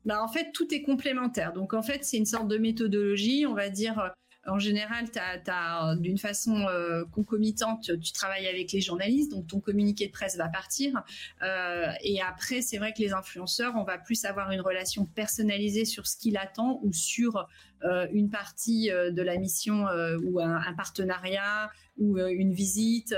Bah 0.05 0.23
en 0.23 0.29
fait, 0.29 0.53
tout 0.53 0.73
est 0.75 0.83
complémentaire. 0.83 1.53
Donc 1.53 1.75
en 1.75 1.83
fait, 1.83 2.05
c'est 2.05 2.17
une 2.17 2.27
sorte 2.27 2.49
de 2.49 2.57
méthodologie, 2.57 3.47
on 3.47 3.55
va 3.55 3.69
dire 3.69 4.13
en 4.47 4.59
général, 4.59 5.05
as, 5.47 5.97
d'une 5.97 6.19
façon 6.19 6.67
euh, 6.69 7.05
concomitante, 7.13 7.91
tu 8.01 8.13
travailles 8.13 8.47
avec 8.47 8.73
les 8.73 8.81
journalistes, 8.81 9.31
donc 9.31 9.47
ton 9.47 9.61
communiqué 9.61 10.07
de 10.07 10.13
presse 10.13 10.37
va 10.37 10.49
partir. 10.49 11.03
Euh, 11.43 11.91
et 12.03 12.23
après, 12.23 12.63
c'est 12.63 12.79
vrai 12.79 12.93
que 12.93 13.01
les 13.01 13.13
influenceurs, 13.13 13.75
on 13.77 13.85
va 13.85 13.99
plus 13.99 14.25
avoir 14.25 14.51
une 14.51 14.63
relation 14.63 15.05
personnalisée 15.05 15.85
sur 15.85 16.07
ce 16.07 16.17
qu'il 16.17 16.39
attend 16.39 16.81
ou 16.83 16.93
sur 16.93 17.47
euh, 17.85 18.07
une 18.13 18.31
partie 18.31 18.89
de 18.91 19.23
la 19.23 19.37
mission 19.37 19.87
ou 20.23 20.41
un, 20.41 20.73
partenariat 20.75 21.71
ou 21.99 22.19
une 22.19 22.53
visite. 22.53 23.15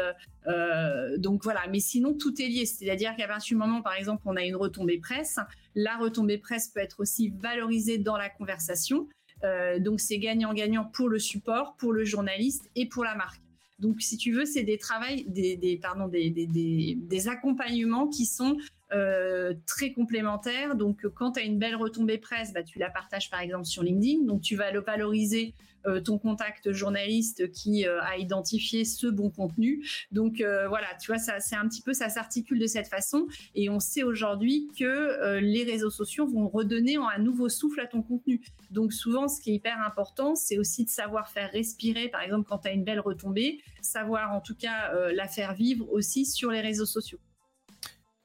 donc 1.18 1.44
voilà, 1.44 1.60
mais 1.70 1.80
sinon 1.80 2.14
tout 2.14 2.40
est 2.42 2.48
lié. 2.48 2.66
C'est-à-dire 2.66 3.14
qu'à 3.16 3.28
partir 3.28 3.56
du 3.56 3.60
moment, 3.60 3.80
par 3.80 3.94
exemple, 3.94 4.22
on 4.26 4.34
a 4.34 4.42
une 4.42 4.56
retombée 4.56 4.98
presse, 4.98 5.38
la 5.76 5.96
retombée 5.98 6.38
presse 6.38 6.68
peut 6.68 6.80
être 6.80 6.98
aussi 7.00 7.32
valorisée 7.38 7.98
dans 7.98 8.16
la 8.16 8.28
conversation. 8.28 9.08
Euh, 9.44 9.78
donc 9.78 10.00
c'est 10.00 10.18
gagnant-gagnant 10.18 10.84
pour 10.84 11.08
le 11.08 11.18
support, 11.18 11.74
pour 11.78 11.92
le 11.92 12.04
journaliste 12.04 12.70
et 12.76 12.86
pour 12.86 13.04
la 13.04 13.14
marque. 13.14 13.40
Donc 13.78 14.00
si 14.00 14.16
tu 14.16 14.32
veux, 14.32 14.44
c'est 14.44 14.62
des 14.62 14.78
travails, 14.78 15.24
des, 15.28 15.78
pardon, 15.82 16.06
des, 16.06 16.30
des, 16.30 17.28
accompagnements 17.28 18.06
qui 18.06 18.26
sont 18.26 18.56
euh, 18.94 19.54
très 19.66 19.92
complémentaires. 19.92 20.74
Donc, 20.74 21.06
quand 21.14 21.32
tu 21.32 21.40
as 21.40 21.44
une 21.44 21.58
belle 21.58 21.76
retombée 21.76 22.18
presse, 22.18 22.52
bah, 22.52 22.62
tu 22.62 22.78
la 22.78 22.90
partages 22.90 23.30
par 23.30 23.40
exemple 23.40 23.64
sur 23.64 23.82
LinkedIn. 23.82 24.24
Donc, 24.26 24.42
tu 24.42 24.54
vas 24.54 24.70
le 24.70 24.80
valoriser 24.80 25.54
euh, 25.86 26.00
ton 26.00 26.18
contact 26.18 26.72
journaliste 26.72 27.50
qui 27.52 27.86
euh, 27.86 28.02
a 28.02 28.18
identifié 28.18 28.84
ce 28.84 29.06
bon 29.06 29.30
contenu. 29.30 29.86
Donc, 30.10 30.44
voilà, 30.68 30.88
tu 31.00 31.10
vois, 31.10 31.18
c'est 31.18 31.56
un 31.56 31.66
petit 31.68 31.80
peu, 31.80 31.94
ça 31.94 32.10
s'articule 32.10 32.58
de 32.58 32.66
cette 32.66 32.88
façon. 32.88 33.26
Et 33.54 33.70
on 33.70 33.80
sait 33.80 34.02
aujourd'hui 34.02 34.68
que 34.78 35.38
les 35.38 35.64
réseaux 35.64 35.90
sociaux 35.90 36.26
vont 36.26 36.48
redonner 36.48 36.96
un 36.96 37.18
nouveau 37.18 37.48
souffle 37.48 37.80
à 37.80 37.86
ton 37.86 38.02
contenu. 38.02 38.42
Donc, 38.70 38.92
souvent, 38.92 39.26
ce 39.26 39.40
qui 39.40 39.52
est 39.52 39.54
hyper 39.54 39.80
important, 39.86 40.34
c'est 40.34 40.58
aussi 40.58 40.84
de 40.84 40.90
savoir 40.90 41.30
faire 41.30 41.50
respirer, 41.50 42.08
par 42.08 42.20
exemple, 42.20 42.46
quand 42.48 42.58
tu 42.58 42.68
as 42.68 42.72
une 42.72 42.84
belle 42.84 43.00
retombée, 43.00 43.60
savoir 43.80 44.32
en 44.32 44.40
tout 44.40 44.54
cas 44.54 44.92
la 45.12 45.28
faire 45.28 45.54
vivre 45.54 45.90
aussi 45.90 46.26
sur 46.26 46.50
les 46.50 46.60
réseaux 46.60 46.86
sociaux. 46.86 47.18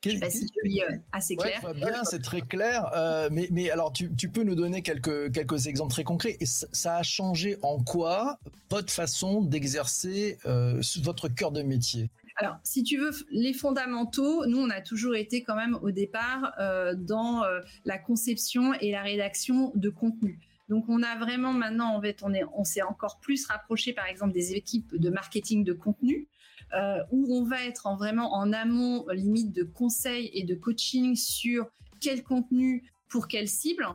Je 0.07 0.13
sais 0.15 0.19
pas 0.19 0.29
si 0.29 0.47
je 0.47 0.69
suis 0.69 0.81
euh, 0.81 0.97
assez 1.11 1.35
clair. 1.35 1.73
bien, 1.73 2.03
c'est 2.03 2.21
très 2.21 2.41
clair. 2.41 2.91
Euh, 2.95 3.29
mais, 3.31 3.47
mais 3.51 3.69
alors, 3.69 3.91
tu, 3.91 4.13
tu, 4.15 4.29
peux 4.29 4.43
nous 4.43 4.55
donner 4.55 4.81
quelques, 4.81 5.31
quelques 5.31 5.67
exemples 5.67 5.91
très 5.91 6.03
concrets. 6.03 6.37
Et 6.39 6.45
ça 6.45 6.97
a 6.97 7.03
changé 7.03 7.57
en 7.61 7.83
quoi 7.83 8.39
votre 8.69 8.91
façon 8.91 9.41
d'exercer 9.41 10.37
euh, 10.45 10.81
votre 11.01 11.27
cœur 11.27 11.51
de 11.51 11.61
métier? 11.61 12.09
Alors, 12.37 12.57
si 12.63 12.83
tu 12.83 12.97
veux, 12.99 13.11
les 13.31 13.53
fondamentaux, 13.53 14.45
nous, 14.45 14.59
on 14.59 14.69
a 14.69 14.81
toujours 14.81 15.15
été 15.15 15.41
quand 15.41 15.55
même 15.55 15.77
au 15.81 15.89
départ 15.89 16.53
dans 16.95 17.41
la 17.83 17.97
conception 17.97 18.75
et 18.75 18.91
la 18.91 19.01
rédaction 19.01 19.71
de 19.73 19.89
contenu. 19.89 20.39
Donc, 20.69 20.85
on 20.89 21.01
a 21.01 21.17
vraiment 21.17 21.53
maintenant, 21.53 21.95
en 21.95 22.01
fait, 22.01 22.19
on 22.23 22.33
est, 22.33 22.43
on 22.53 22.63
s'est 22.63 22.81
encore 22.81 23.19
plus 23.19 23.45
rapproché, 23.47 23.93
par 23.93 24.05
exemple, 24.05 24.33
des 24.33 24.53
équipes 24.53 24.95
de 24.95 25.09
marketing 25.09 25.63
de 25.63 25.73
contenu. 25.73 26.27
Euh, 26.73 27.01
où 27.11 27.33
on 27.33 27.45
va 27.45 27.63
être 27.63 27.87
en 27.87 27.95
vraiment 27.95 28.33
en 28.33 28.51
amont, 28.51 29.05
limite 29.13 29.53
de 29.53 29.63
conseil 29.63 30.29
et 30.33 30.43
de 30.43 30.53
coaching 30.53 31.15
sur 31.15 31.67
quel 32.01 32.23
contenu 32.23 32.91
pour 33.07 33.29
quelle 33.29 33.47
cible. 33.47 33.87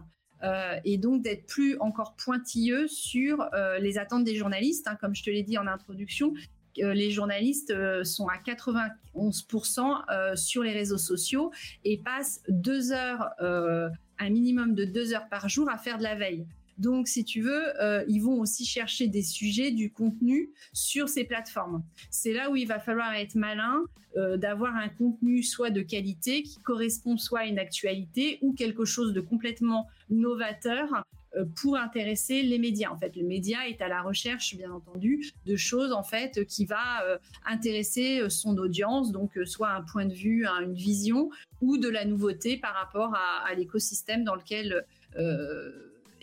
Euh, 0.43 0.81
et 0.85 0.97
donc 0.97 1.23
d'être 1.23 1.47
plus 1.47 1.76
encore 1.79 2.17
pointilleux 2.17 2.88
sur 2.88 3.47
euh, 3.52 3.79
les 3.79 3.99
attentes 3.99 4.25
des 4.25 4.35
journalistes, 4.35 4.88
hein, 4.88 4.97
comme 5.00 5.14
je 5.14 5.23
te 5.23 5.31
l'ai 5.31 5.43
dit 5.43 5.59
en 5.59 5.67
introduction, 5.67 6.33
les 6.75 7.11
journalistes 7.11 7.75
sont 8.02 8.29
à 8.29 8.38
91% 8.38 10.37
sur 10.37 10.62
les 10.62 10.73
réseaux 10.73 10.97
sociaux 10.97 11.52
et 11.85 11.99
passent 11.99 12.43
deux 12.49 12.93
heures, 12.93 13.29
un 13.38 14.31
minimum 14.31 14.75
de 14.75 14.87
deux 14.87 15.12
heures 15.12 15.29
par 15.29 15.50
jour 15.50 15.69
à 15.69 15.76
faire 15.76 15.99
de 15.99 16.02
la 16.02 16.14
veille. 16.14 16.47
Donc, 16.79 17.09
si 17.09 17.25
tu 17.25 17.43
veux, 17.43 17.81
euh, 17.81 18.05
ils 18.09 18.21
vont 18.21 18.41
aussi 18.41 18.64
chercher 18.64 19.07
des 19.07 19.23
sujets, 19.23 19.71
du 19.71 19.91
contenu 19.91 20.50
sur 20.73 21.09
ces 21.09 21.25
plateformes. 21.25 21.83
C'est 22.11 22.33
là 22.33 22.50
où 22.50 22.57
il 22.57 22.67
va 22.67 22.79
falloir 22.79 23.14
être 23.14 23.35
malin, 23.35 23.83
euh, 24.17 24.37
d'avoir 24.37 24.76
un 24.76 24.88
contenu 24.88 25.43
soit 25.43 25.71
de 25.71 25.81
qualité 25.81 26.43
qui 26.43 26.61
correspond 26.61 27.17
soit 27.17 27.41
à 27.41 27.45
une 27.47 27.59
actualité 27.59 28.38
ou 28.43 28.52
quelque 28.52 28.85
chose 28.85 29.12
de 29.14 29.21
complètement 29.21 29.88
novateur 30.11 31.05
euh, 31.35 31.45
pour 31.57 31.76
intéresser 31.76 32.43
les 32.43 32.59
médias. 32.59 32.91
En 32.91 32.99
fait, 32.99 33.17
le 33.17 33.23
média 33.23 33.67
est 33.69 33.81
à 33.81 33.88
la 33.88 34.02
recherche, 34.02 34.55
bien 34.55 34.71
entendu, 34.71 35.33
de 35.47 35.57
choses 35.57 35.93
en 35.93 36.02
fait 36.02 36.45
qui 36.47 36.67
va 36.67 37.19
intéresser 37.47 38.29
son 38.29 38.57
audience, 38.59 39.12
donc 39.12 39.38
soit 39.45 39.71
un 39.71 39.83
point 39.83 40.05
de 40.05 40.14
vue, 40.14 40.47
une 40.47 40.75
vision, 40.75 41.31
ou 41.61 41.79
de 41.79 41.88
la 41.88 42.05
nouveauté 42.05 42.57
par 42.57 42.75
rapport 42.75 43.14
à, 43.14 43.55
l'écosystème 43.55 44.25
dans 44.25 44.35
lequel 44.35 44.85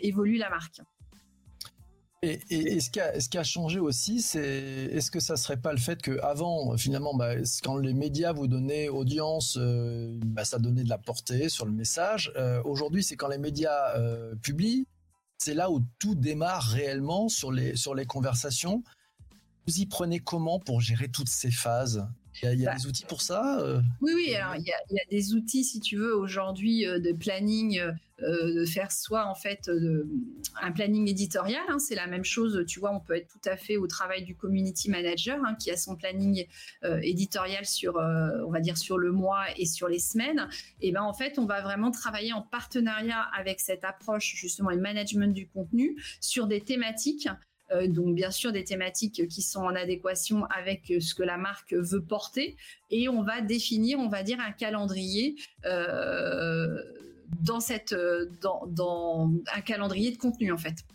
évolue 0.01 0.37
la 0.37 0.49
marque. 0.49 0.81
Et, 2.21 2.81
ce, 2.81 2.89
qui 2.89 2.99
a, 2.99 3.17
ce, 3.17 3.29
qui 3.29 3.37
a, 3.37 3.45
changé 3.45 3.79
aussi, 3.79 4.21
c'est 4.21 4.41
est-ce 4.41 5.09
que 5.09 5.21
ça 5.21 5.37
serait 5.37 5.55
pas 5.55 5.71
le 5.71 5.79
fait 5.79 6.01
que 6.01 6.19
avant, 6.21 6.75
finalement, 6.75 7.15
bah, 7.15 7.35
quand 7.63 7.77
les 7.77 7.93
médias 7.93 8.33
vous 8.33 8.47
donnaient 8.47 8.89
audience, 8.89 9.57
euh, 9.57 10.19
bah, 10.25 10.43
ça 10.43 10.59
donnait 10.59 10.83
de 10.83 10.89
la 10.89 10.97
portée 10.97 11.47
sur 11.47 11.65
le 11.65 11.71
message. 11.71 12.33
Euh, 12.35 12.61
aujourd'hui, 12.65 13.03
c'est 13.03 13.15
quand 13.15 13.29
les 13.29 13.37
médias 13.37 13.95
euh, 13.95 14.35
publient, 14.35 14.85
c'est 15.37 15.53
là 15.53 15.71
où 15.71 15.81
tout 15.97 16.13
démarre 16.13 16.63
réellement 16.63 17.29
sur 17.29 17.53
les 17.53 17.77
sur 17.77 17.95
les 17.95 18.05
conversations. 18.05 18.83
Vous 19.65 19.79
y 19.79 19.85
prenez 19.85 20.19
comment 20.19 20.59
pour 20.59 20.81
gérer 20.81 21.07
toutes 21.07 21.29
ces 21.29 21.51
phases? 21.51 22.05
Il 22.43 22.59
y 22.59 22.67
a, 22.67 22.71
bah. 22.71 22.77
des 22.77 22.87
outils 22.87 23.05
pour 23.05 23.21
ça 23.21 23.63
Oui, 24.01 24.13
oui. 24.15 24.35
Alors 24.35 24.55
il 24.55 24.63
y, 24.63 24.71
a, 24.71 24.77
il 24.89 24.95
y, 24.95 24.99
a, 24.99 25.05
des 25.09 25.33
outils, 25.33 25.63
si 25.63 25.79
tu 25.79 25.97
veux, 25.97 26.15
aujourd'hui 26.15 26.85
de 26.85 27.11
planning 27.13 27.81
euh, 28.21 28.53
de 28.53 28.65
faire 28.65 28.91
soit 28.91 29.25
en 29.27 29.35
fait 29.35 29.69
un 30.61 30.71
planning 30.71 31.07
éditorial, 31.07 31.61
hein, 31.69 31.79
c'est 31.79 31.95
la 31.95 32.07
même 32.07 32.25
chose, 32.25 32.65
tu 32.67 32.79
vois, 32.79 32.93
on 32.93 32.99
peut 32.99 33.15
être 33.15 33.27
tout 33.27 33.49
à 33.49 33.55
fait 33.55 33.77
au 33.77 33.87
travail 33.87 34.23
du 34.23 34.35
community 34.35 34.89
manager 34.89 35.39
hein, 35.45 35.55
qui 35.55 35.71
a 35.71 35.77
son 35.77 35.95
planning 35.95 36.45
euh, 36.83 36.99
éditorial 37.01 37.65
sur, 37.65 37.97
euh, 37.97 38.29
on 38.45 38.51
va 38.51 38.59
dire 38.59 38.77
sur 38.77 38.97
le 38.97 39.11
mois 39.11 39.45
et 39.57 39.65
sur 39.65 39.87
les 39.87 39.99
semaines. 39.99 40.49
Et 40.81 40.91
ben 40.91 41.01
en 41.01 41.13
fait, 41.13 41.39
on 41.39 41.45
va 41.45 41.61
vraiment 41.61 41.91
travailler 41.91 42.33
en 42.33 42.41
partenariat 42.41 43.21
avec 43.37 43.59
cette 43.59 43.85
approche 43.85 44.35
justement 44.35 44.71
le 44.71 44.79
management 44.81 45.33
du 45.33 45.47
contenu 45.47 45.95
sur 46.19 46.47
des 46.47 46.61
thématiques 46.61 47.29
donc 47.87 48.15
bien 48.15 48.31
sûr 48.31 48.51
des 48.51 48.63
thématiques 48.63 49.27
qui 49.27 49.41
sont 49.41 49.61
en 49.61 49.75
adéquation 49.75 50.45
avec 50.45 50.93
ce 50.99 51.13
que 51.13 51.23
la 51.23 51.37
marque 51.37 51.73
veut 51.73 52.03
porter 52.03 52.57
et 52.89 53.09
on 53.09 53.23
va 53.23 53.41
définir 53.41 53.99
on 53.99 54.09
va 54.09 54.23
dire 54.23 54.39
un 54.39 54.51
calendrier 54.51 55.35
dans, 57.41 57.59
cette, 57.59 57.93
euh, 57.93 58.25
dans, 58.41 59.31
un 59.53 59.61
calendrier 59.61 60.11
de 60.11 60.17
contenu 60.17 60.51
en 60.51 60.57
fait. 60.57 60.85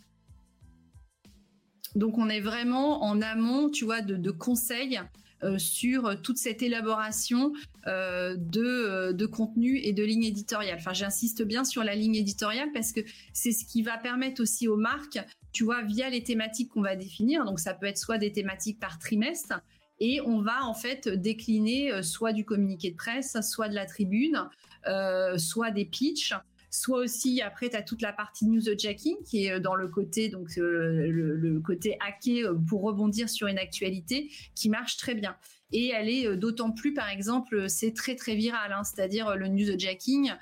Donc 1.94 2.18
on 2.18 2.28
est 2.28 2.40
vraiment 2.40 3.04
en 3.04 3.22
amont, 3.22 3.70
tu 3.70 3.84
vois, 3.84 4.00
de, 4.00 4.30
conseils 4.30 5.00
euh, 5.44 5.58
sur 5.58 6.20
toute 6.22 6.38
cette 6.38 6.60
élaboration 6.60 7.52
euh, 7.86 8.34
de, 8.36 9.12
de, 9.12 9.26
contenu 9.26 9.78
et 9.78 9.92
de 9.92 10.02
ligne 10.02 10.24
éditoriale. 10.24 10.78
Enfin, 10.78 10.92
j'insiste 10.92 11.42
bien 11.42 11.64
sur 11.64 11.84
la 11.84 11.94
ligne 11.94 12.16
éditoriale 12.16 12.70
parce 12.72 12.92
que 12.92 13.00
c'est 13.32 13.52
ce 13.52 13.64
qui 13.64 13.82
va 13.82 13.96
permettre 13.96 14.42
aussi 14.42 14.66
aux 14.66 14.76
marques, 14.76 15.20
tu 15.54 15.64
vois, 15.64 15.80
via 15.80 16.10
les 16.10 16.22
thématiques 16.22 16.68
qu'on 16.68 16.82
va 16.82 16.96
définir. 16.96 17.46
Donc 17.46 17.58
ça 17.58 17.72
peut 17.72 17.86
être 17.86 17.96
soit 17.96 18.18
des 18.18 18.32
thématiques 18.32 18.78
par 18.78 18.98
trimestre, 18.98 19.54
et 20.00 20.20
on 20.20 20.42
va 20.42 20.64
en 20.64 20.74
fait 20.74 21.08
décliner 21.08 22.02
soit 22.02 22.32
du 22.32 22.44
communiqué 22.44 22.90
de 22.90 22.96
presse, 22.96 23.40
soit 23.40 23.68
de 23.68 23.74
la 23.74 23.86
tribune, 23.86 24.48
euh, 24.86 25.38
soit 25.38 25.70
des 25.70 25.84
pitchs, 25.84 26.34
soit 26.70 26.98
aussi 26.98 27.40
après 27.40 27.70
tu 27.70 27.76
as 27.76 27.82
toute 27.82 28.02
la 28.02 28.12
partie 28.12 28.46
news 28.46 28.62
jacking 28.76 29.16
qui 29.24 29.46
est 29.46 29.52
euh, 29.52 29.60
dans 29.60 29.76
le 29.76 29.88
côté 29.88 30.28
donc 30.28 30.48
euh, 30.58 31.06
le, 31.08 31.60
côté 31.60 31.96
hacké 32.00 32.44
pour 32.68 32.82
rebondir 32.82 33.28
sur 33.30 33.46
une 33.46 33.58
actualité 33.58 34.30
qui 34.56 34.68
marche 34.68 34.96
très 34.96 35.14
bien 35.14 35.36
et 35.72 35.90
elle 35.90 36.08
est 36.08 36.36
d'autant 36.36 36.72
plus 36.72 36.92
par 36.92 37.08
exemple 37.08 37.70
c'est 37.70 37.94
très 37.94 38.16
très 38.16 38.34
viral 38.34 38.72
hein, 38.72 38.82
c'est-à-dire 38.82 39.36
le 39.36 39.48
news 39.48 39.78
jacking 39.78 40.32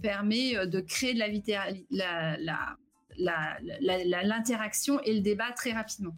permet 0.00 0.66
de 0.66 0.80
créer 0.80 1.12
de 1.12 1.18
la 1.18 2.76
l'interaction 3.18 5.00
et 5.00 5.14
le 5.14 5.20
débat 5.20 5.52
très 5.52 5.72
rapidement. 5.72 6.14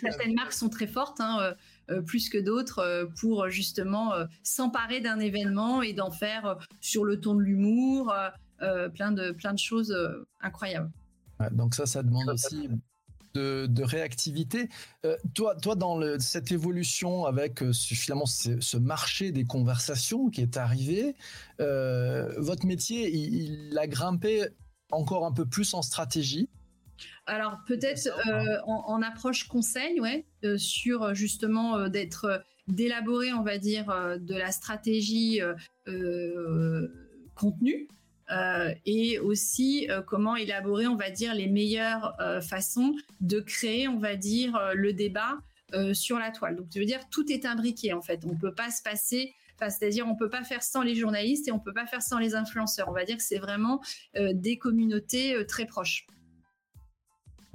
certaines 0.00 0.34
marques 0.34 0.52
sont 0.52 0.68
très 0.68 0.86
fortes. 0.86 1.20
Hein, 1.20 1.54
euh, 1.90 2.00
plus 2.00 2.28
que 2.28 2.38
d'autres 2.38 2.78
euh, 2.78 3.06
pour 3.20 3.48
justement 3.48 4.14
euh, 4.14 4.24
s'emparer 4.44 5.00
d'un 5.00 5.18
événement 5.18 5.82
et 5.82 5.92
d'en 5.92 6.10
faire 6.10 6.58
sur 6.80 7.04
le 7.04 7.20
ton 7.20 7.34
de 7.34 7.42
l'humour, 7.42 8.14
plein 8.94 9.10
de 9.10 9.32
plein 9.32 9.52
de 9.52 9.58
choses 9.58 9.96
incroyables. 10.40 10.90
donc 11.50 11.74
ça, 11.74 11.84
ça 11.84 12.04
demande 12.04 12.28
aussi 12.28 12.68
de, 13.34 13.82
réactivité. 13.82 14.68
toi, 15.34 15.56
toi, 15.56 15.74
dans 15.74 15.98
cette 16.20 16.52
évolution 16.52 17.24
avec 17.24 17.64
finalement 17.72 18.26
ce, 18.26 18.76
marché 18.76 19.32
des 19.32 19.44
conversations 19.44 20.30
qui 20.30 20.42
est 20.42 20.56
arrivé, 20.56 21.16
votre 21.58 22.66
métier, 22.66 23.12
il, 23.12 23.76
a 23.76 23.88
grimpé 23.88 24.46
encore 24.92 25.26
un 25.26 25.32
peu 25.32 25.46
plus 25.46 25.74
en 25.74 25.82
stratégie. 25.82 26.48
Alors 27.26 27.58
peut-être 27.66 28.08
euh, 28.28 28.58
en, 28.66 29.00
approche 29.02 29.48
conseil, 29.48 30.00
ouais, 30.00 30.26
euh, 30.44 30.58
sur 30.58 31.02
euh, 31.02 31.14
justement 31.14 31.88
d'être 31.88 32.42
d'élaborer, 32.68 33.32
on 33.32 33.42
va 33.42 33.58
dire, 33.58 33.86
de 34.20 34.34
la 34.36 34.52
stratégie 34.52 35.40
contenu. 37.34 37.88
et 38.86 39.18
aussi 39.18 39.88
comment 40.06 40.36
élaborer, 40.36 40.86
on 40.86 40.94
va 40.94 41.10
dire, 41.10 41.34
les 41.34 41.48
meilleures 41.48 42.16
façons 42.40 42.94
de 43.20 43.40
créer, 43.40 43.88
on 43.88 43.98
va 43.98 44.14
dire, 44.14 44.56
le 44.74 44.92
débat 44.92 45.38
sur 45.92 46.20
la 46.20 46.30
toile. 46.30 46.54
Donc, 46.54 46.66
je 46.72 46.78
veux 46.78 46.86
dire, 46.86 47.00
tout 47.10 47.32
est 47.32 47.46
imbriqué 47.46 47.92
en 47.92 48.00
fait. 48.00 48.24
On 48.24 48.32
ne 48.32 48.38
peut 48.38 48.54
pas 48.54 48.70
se 48.70 48.80
passer 48.80 49.34
c'est-à-dire 49.70 50.06
on 50.06 50.16
peut 50.16 50.30
pas 50.30 50.44
faire 50.44 50.62
sans 50.62 50.82
les 50.82 50.94
journalistes 50.94 51.48
et 51.48 51.52
on 51.52 51.58
peut 51.58 51.72
pas 51.72 51.86
faire 51.86 52.02
sans 52.02 52.18
les 52.18 52.34
influenceurs. 52.34 52.88
On 52.88 52.92
va 52.92 53.04
dire 53.04 53.16
que 53.16 53.22
c'est 53.22 53.38
vraiment 53.38 53.80
des 54.14 54.58
communautés 54.58 55.44
très 55.46 55.66
proches 55.66 56.06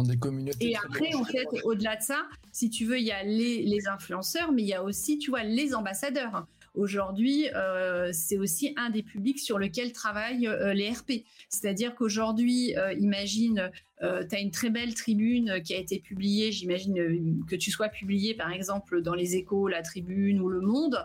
des 0.03 0.17
communautés. 0.17 0.71
Et 0.71 0.75
après, 0.75 1.13
en 1.15 1.23
fait, 1.23 1.47
au-delà 1.63 1.95
de 1.95 2.01
ça, 2.01 2.27
si 2.51 2.69
tu 2.69 2.85
veux, 2.85 2.99
il 2.99 3.05
y 3.05 3.11
a 3.11 3.23
les, 3.23 3.87
influenceurs, 3.87 4.51
mais 4.51 4.63
il 4.63 4.67
y 4.67 4.73
a 4.73 4.83
aussi, 4.83 5.17
tu 5.17 5.29
vois, 5.29 5.43
les 5.43 5.73
ambassadeurs. 5.73 6.45
Aujourd'hui, 6.73 7.49
euh, 7.55 8.11
c'est 8.13 8.37
aussi 8.37 8.73
un 8.77 8.89
des 8.89 9.03
publics 9.03 9.39
sur 9.39 9.57
lequel 9.57 9.91
travaillent 9.91 10.47
euh, 10.47 10.73
les 10.73 10.89
RP. 10.91 11.23
C'est-à-dire 11.49 11.95
qu'aujourd'hui, 11.95 12.77
euh, 12.77 12.93
imagine, 12.93 13.71
tu 13.99 14.35
as 14.35 14.39
une 14.39 14.51
très 14.51 14.69
belle 14.69 14.93
tribune 14.93 15.61
qui 15.63 15.73
a 15.73 15.77
été 15.77 15.97
publiée, 15.99 16.51
j'imagine 16.51 17.43
que 17.47 17.55
tu 17.55 17.71
sois 17.71 17.89
publié 17.89 18.35
par 18.35 18.51
exemple 18.51 19.01
dans 19.01 19.15
les 19.15 19.35
échos, 19.35 19.67
la 19.67 19.81
tribune 19.81 20.39
ou 20.39 20.49
le 20.49 20.61
monde. 20.61 21.03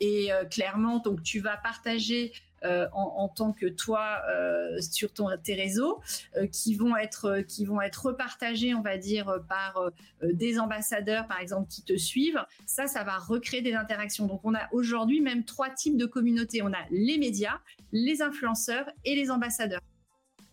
et 0.00 0.28
clairement, 0.50 0.98
donc 0.98 1.22
tu 1.22 1.40
vas 1.40 1.56
partager 1.56 2.32
euh, 2.64 2.86
en, 2.92 3.28
tant 3.28 3.52
que 3.52 3.66
toi 3.66 4.22
euh, 4.30 4.80
sur 4.80 5.10
tes 5.12 5.54
réseaux, 5.54 6.00
euh, 6.36 6.46
qui 6.46 6.74
vont 6.74 6.96
être 6.96 7.42
qui 7.46 7.66
vont 7.66 7.82
être 7.82 8.06
repartagés, 8.06 8.74
on 8.74 8.80
va 8.80 8.96
dire, 8.96 9.40
par 9.48 9.90
des 10.22 10.58
ambassadeurs, 10.58 11.26
par 11.26 11.40
exemple, 11.40 11.68
qui 11.68 11.82
te 11.82 11.96
suivent. 11.96 12.42
Ça, 12.64 12.86
ça 12.86 13.04
va 13.04 13.18
recréer 13.18 13.60
des 13.60 13.74
interactions. 13.74 14.26
Donc, 14.26 14.40
on 14.44 14.54
a 14.54 14.68
aujourd'hui 14.72 15.20
même 15.20 15.44
trois 15.44 15.68
types 15.68 15.98
de 15.98 16.06
communautés. 16.06 16.62
On 16.62 16.72
a 16.72 16.84
les 16.90 17.18
médias, 17.18 17.58
les 17.92 18.22
influenceurs 18.22 18.86
et 19.04 19.14
les 19.14 19.30
ambassadeurs 19.30 19.80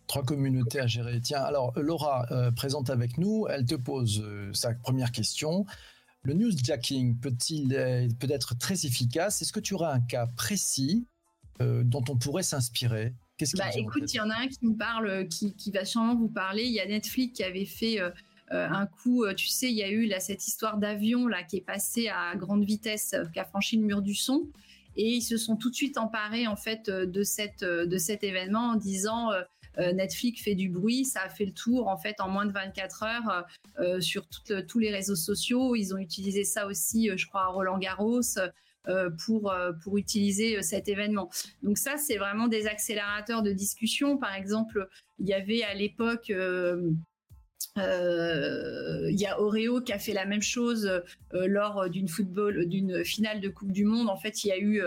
trois 0.08 0.24
communautés 0.24 0.82
à 0.82 0.88
gérer. 0.88 1.22
Tiens, 1.22 1.40
alors 1.40 1.72
Laura, 1.78 2.28
présente 2.58 2.90
avec 2.90 3.18
nous, 3.18 3.48
elle 3.50 3.64
te 3.64 3.76
pose 3.76 4.22
sa 4.52 4.74
première 4.74 5.14
question. 5.14 5.66
Le 6.24 6.34
newsjacking 6.34 7.18
peut-il 7.18 7.70
peut 8.20 8.30
être 8.30 8.58
très 8.58 8.86
efficace? 8.86 9.42
Est-ce 9.42 9.54
que 9.54 9.62
tu 9.62 9.74
auras 9.74 9.94
un 9.94 10.02
cas 10.02 10.28
précis 10.36 11.08
euh, 11.62 11.84
dont 11.84 12.04
on 12.10 12.18
pourrait 12.18 12.44
s'inspirer 12.44 13.14
Qu'est-ce 13.38 13.58
bah, 13.58 13.70
écoute, 13.76 14.14
il 14.14 14.18
y 14.18 14.20
en 14.20 14.30
a 14.30 14.36
un 14.36 14.48
qui 14.48 14.66
me 14.66 14.76
parle, 14.76 15.08
euh, 15.08 15.24
qui, 15.26 15.72
va 15.74 15.84
sûrement 15.84 16.16
vous 16.16 16.30
parler. 16.30 16.64
Il 16.64 16.74
y 16.74 16.80
a 16.80 16.86
Netflix 16.86 17.34
qui 17.38 17.44
avait 17.44 17.66
fait 17.66 18.00
euh, 18.00 18.12
un 18.52 18.86
coup, 18.86 19.26
tu 19.36 19.48
sais, 19.48 19.70
il 19.70 19.76
y 19.76 19.84
a 19.84 19.90
eu 19.90 20.06
là 20.06 20.20
cette 20.20 20.46
histoire 20.46 20.78
d'avion 20.78 21.28
là 21.28 21.42
qui 21.42 21.58
est 21.58 21.66
passé 21.66 22.10
à 22.10 22.36
grande 22.36 22.64
vitesse, 22.64 23.16
qui 23.34 23.40
a 23.40 23.46
franchi 23.46 23.78
le 23.78 23.84
mur 23.84 24.02
du 24.02 24.14
son, 24.14 24.48
et 24.96 25.08
ils 25.08 25.22
se 25.22 25.38
sont 25.38 25.56
tout 25.56 25.70
de 25.70 25.76
suite 25.76 25.98
emparés 25.98 26.48
en 26.48 26.58
fait 26.58 26.90
de 26.90 27.24
cette 27.24 27.64
de 27.64 27.98
cet 27.98 28.24
événement 28.24 28.72
en 28.72 28.76
disant 28.76 29.30
Netflix 29.78 30.42
fait 30.42 30.56
du 30.56 30.70
bruit, 30.70 31.06
ça 31.06 31.22
a 31.22 31.30
fait 31.30 31.46
le 31.46 31.54
tour 31.54 31.88
en 31.88 31.98
fait 31.98 32.20
en 32.20 32.28
moins 32.28 32.46
de 32.46 32.52
24 32.52 33.04
heures 33.04 34.02
sur 34.02 34.28
tous 34.68 34.80
les 34.80 34.92
réseaux 34.92 35.16
sociaux. 35.16 35.76
Ils 35.76 35.96
ont 35.96 35.98
utilisé 35.98 36.44
ça 36.44 36.68
aussi, 36.68 37.10
je 37.16 37.26
crois, 37.26 37.44
à 37.44 37.48
Roland 37.48 37.78
Garros. 37.78 38.22
Euh, 38.88 39.12
pour, 39.28 39.52
euh, 39.52 39.74
pour 39.84 40.00
utiliser 40.00 40.58
euh, 40.58 40.64
cet 40.64 40.90
événement. 40.90 41.30
Donc 41.62 41.78
ça, 41.78 41.98
c'est 41.98 42.18
vraiment 42.18 42.48
des 42.48 42.66
accélérateurs 42.66 43.44
de 43.44 43.52
discussion. 43.52 44.18
Par 44.18 44.34
exemple, 44.34 44.90
il 45.20 45.28
y 45.28 45.36
avait 45.36 45.62
à 45.62 45.76
l'époque 45.76 46.30
il 46.30 46.96
y 47.78 49.26
a 49.28 49.40
Oreo 49.40 49.82
qui 49.82 49.94
a 49.94 50.00
fait 50.00 50.14
la 50.14 50.26
même 50.26 50.42
chose 50.42 51.04
lors 51.32 51.92
d'une 51.92 52.08
football, 52.08 52.66
d'une 52.66 53.06
finale 53.06 53.40
de 53.40 53.50
Coupe 53.50 53.72
du 53.72 53.86
Monde. 53.86 54.10
En 54.10 54.18
fait, 54.18 54.44
il 54.44 54.48
y 54.48 54.52
a 54.52 54.58
eu 54.58 54.82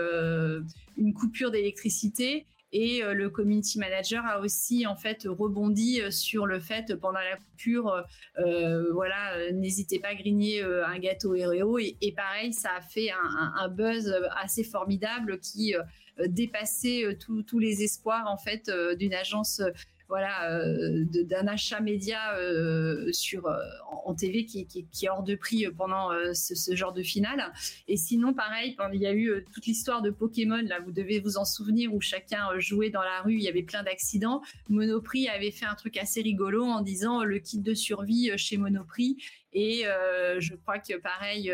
une 0.97 1.13
coupure 1.13 1.51
d'électricité 1.51 2.45
et 2.71 3.03
euh, 3.03 3.13
le 3.13 3.29
community 3.29 3.79
manager 3.79 4.25
a 4.25 4.41
aussi 4.41 4.85
en 4.85 4.95
fait 4.95 5.25
rebondi 5.25 6.01
euh, 6.01 6.11
sur 6.11 6.45
le 6.45 6.59
fait 6.59 6.95
pendant 6.95 7.19
la 7.19 7.37
coupure, 7.37 8.03
euh, 8.39 8.91
voilà, 8.91 9.51
n'hésitez 9.53 9.99
pas 9.99 10.09
à 10.09 10.15
grigner 10.15 10.61
un 10.61 10.99
gâteau 10.99 11.35
Oreo. 11.35 11.79
Et, 11.79 11.97
et, 12.01 12.11
pareil, 12.11 12.53
ça 12.53 12.71
a 12.77 12.81
fait 12.81 13.09
un, 13.11 13.67
buzz 13.69 14.13
assez 14.35 14.63
formidable 14.63 15.39
qui 15.39 15.73
dépassait 16.27 17.17
tous 17.19 17.59
les 17.59 17.83
espoirs 17.83 18.25
en 18.27 18.37
fait 18.37 18.69
d'une 18.97 19.13
agence 19.13 19.61
voilà 20.07 20.51
euh, 20.51 21.05
d'un 21.05 21.47
achat 21.47 21.79
média 21.79 22.35
euh, 22.37 23.11
sur 23.11 23.47
euh, 23.47 23.57
en 24.05 24.13
TV 24.13 24.45
qui, 24.45 24.67
est 25.01 25.09
hors 25.09 25.23
de 25.23 25.35
prix 25.35 25.65
pendant 25.75 26.09
ce, 26.33 26.75
genre 26.75 26.93
de 26.93 27.01
finale. 27.01 27.51
Et 27.87 27.97
sinon, 27.97 28.33
pareil, 28.33 28.75
il 28.93 29.01
y 29.01 29.07
a 29.07 29.13
eu 29.13 29.43
toute 29.53 29.65
l'histoire 29.65 30.01
de 30.01 30.11
Pokémon. 30.11 30.61
Là, 30.63 30.79
vous 30.79 30.91
devez 30.91 31.19
vous 31.19 31.37
en 31.37 31.45
souvenir 31.45 31.93
où 31.93 32.01
chacun 32.01 32.47
jouait 32.59 32.89
dans 32.89 33.01
la 33.01 33.21
rue, 33.21 33.33
il 33.33 33.41
y 33.41 33.47
avait 33.47 33.63
plein 33.63 33.83
d'accidents. 33.83 34.41
Monoprix 34.69 35.27
avait 35.27 35.51
fait 35.51 35.65
un 35.65 35.75
truc 35.75 35.97
assez 35.97 36.21
rigolo 36.21 36.63
en 36.63 36.81
disant 36.81 37.23
le 37.23 37.39
kit 37.39 37.59
de 37.59 37.73
survie 37.73 38.31
chez 38.37 38.57
Monoprix. 38.57 39.17
Et 39.53 39.83
je 40.37 40.55
crois 40.55 40.79
que 40.79 40.97
pareil 40.97 41.51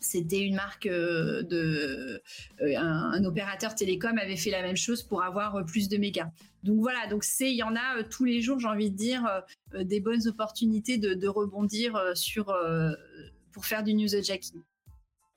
c'était 0.00 0.40
une 0.40 0.54
marque 0.54 0.86
de 0.88 2.22
un, 2.60 3.24
opérateur 3.24 3.74
télécom 3.74 4.16
avait 4.18 4.36
fait 4.36 4.50
la 4.50 4.62
même 4.62 4.76
chose 4.76 5.02
pour 5.02 5.22
avoir 5.22 5.64
plus 5.64 5.88
de 5.88 5.96
mégas. 5.96 6.30
Donc 6.62 6.80
voilà, 6.80 7.06
donc 7.08 7.24
c'est 7.24 7.50
il 7.50 7.56
y 7.56 7.62
en 7.62 7.74
a 7.74 7.98
euh, 7.98 8.02
tous 8.08 8.24
les 8.24 8.42
jours, 8.42 8.58
j'ai 8.58 8.68
envie 8.68 8.90
de 8.90 8.96
dire, 8.96 9.24
euh, 9.26 9.40
euh, 9.74 9.84
des 9.84 10.00
bonnes 10.00 10.26
opportunités 10.28 10.98
de, 10.98 11.28
rebondir 11.28 11.98
sur 12.14 12.52
pour 13.52 13.64
faire 13.64 13.84
du 13.84 13.94
newsjacking. 13.94 14.60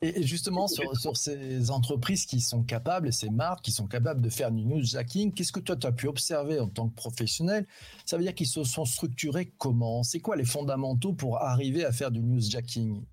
Et 0.01 0.23
justement, 0.23 0.67
sur, 0.67 0.97
sur, 0.97 1.15
ces 1.15 1.69
entreprises 1.71 2.25
qui 2.25 2.41
sont 2.41 2.63
capables, 2.63 3.13
ces 3.13 3.29
marques 3.29 3.63
qui 3.63 3.71
sont 3.71 3.87
capables 3.87 4.21
de 4.21 4.29
faire 4.29 4.51
du 4.51 4.65
newsjacking, 4.65 5.31
qu'est-ce 5.33 5.51
que 5.51 5.59
toi, 5.59 5.77
tu 5.77 5.87
as 5.87 5.91
pu 5.91 6.07
observer 6.07 6.59
en 6.59 6.67
tant 6.67 6.89
que 6.89 6.95
professionnel? 6.95 7.65
Ça 8.05 8.17
veut 8.17 8.23
dire 8.23 8.33
qu'ils 8.33 8.47
se 8.47 8.63
sont 8.63 8.85
structurés 8.85 9.53
comment? 9.57 10.03
C'est 10.03 10.19
quoi 10.19 10.35
les 10.35 10.45
fondamentaux 10.45 11.13
pour 11.13 11.41
arriver 11.41 11.85
à 11.85 11.91
faire 11.91 12.11
du 12.11 12.21
newsjacking 12.21 13.03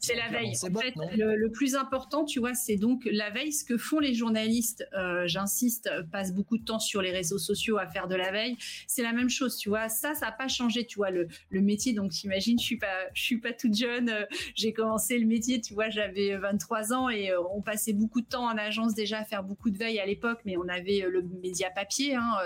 c'est 0.00 0.14
la 0.14 0.28
veille. 0.28 0.54
En 0.62 0.80
fait, 0.80 0.94
le, 1.16 1.48
plus 1.48 1.74
important, 1.74 2.24
tu 2.24 2.40
vois, 2.40 2.54
c'est 2.54 2.76
donc 2.76 3.08
la 3.10 3.30
veille. 3.30 3.52
Ce 3.52 3.64
que 3.64 3.76
font 3.76 3.98
les 3.98 4.14
journalistes, 4.14 4.86
euh, 4.94 5.26
j'insiste, 5.26 5.90
passent 6.10 6.34
beaucoup 6.34 6.58
de 6.58 6.64
temps 6.64 6.78
sur 6.78 7.02
les 7.02 7.10
réseaux 7.10 7.38
sociaux 7.38 7.78
à 7.78 7.86
faire 7.86 8.08
de 8.08 8.14
la 8.14 8.30
veille. 8.30 8.56
C'est 8.86 9.02
la 9.02 9.12
même 9.12 9.30
chose, 9.30 9.56
tu 9.56 9.68
vois. 9.68 9.88
Ça, 9.88 10.14
ça 10.14 10.26
n'a 10.26 10.32
pas 10.32 10.48
changé, 10.48 10.86
tu 10.86 10.96
vois, 10.96 11.10
le, 11.10 11.28
métier. 11.50 11.92
Donc, 11.94 12.12
t'imagines, 12.12 12.58
je 12.58 12.64
suis 12.64 12.76
pas, 12.76 13.08
je 13.14 13.22
suis 13.22 13.38
pas 13.38 13.52
toute 13.52 13.74
jeune. 13.74 14.10
Euh, 14.10 14.24
j'ai 14.54 14.72
commencé 14.72 15.18
le 15.18 15.26
métier, 15.26 15.60
tu 15.60 15.72
vois, 15.72 15.88
j'avais 15.88 16.36
23 16.36 16.92
ans 16.92 17.08
et 17.08 17.30
euh, 17.30 17.40
on 17.54 17.62
passait 17.62 17.92
beaucoup 17.92 18.20
de 18.20 18.26
temps 18.26 18.44
en 18.44 18.58
agence 18.58 18.94
déjà 18.94 19.20
à 19.20 19.24
faire 19.24 19.42
beaucoup 19.42 19.70
de 19.70 19.78
veille 19.78 19.98
à 19.98 20.06
l'époque, 20.06 20.40
mais 20.44 20.56
on 20.56 20.68
avait 20.68 21.06
le 21.08 21.22
média 21.42 21.70
papier. 21.70 22.14
Hein. 22.14 22.36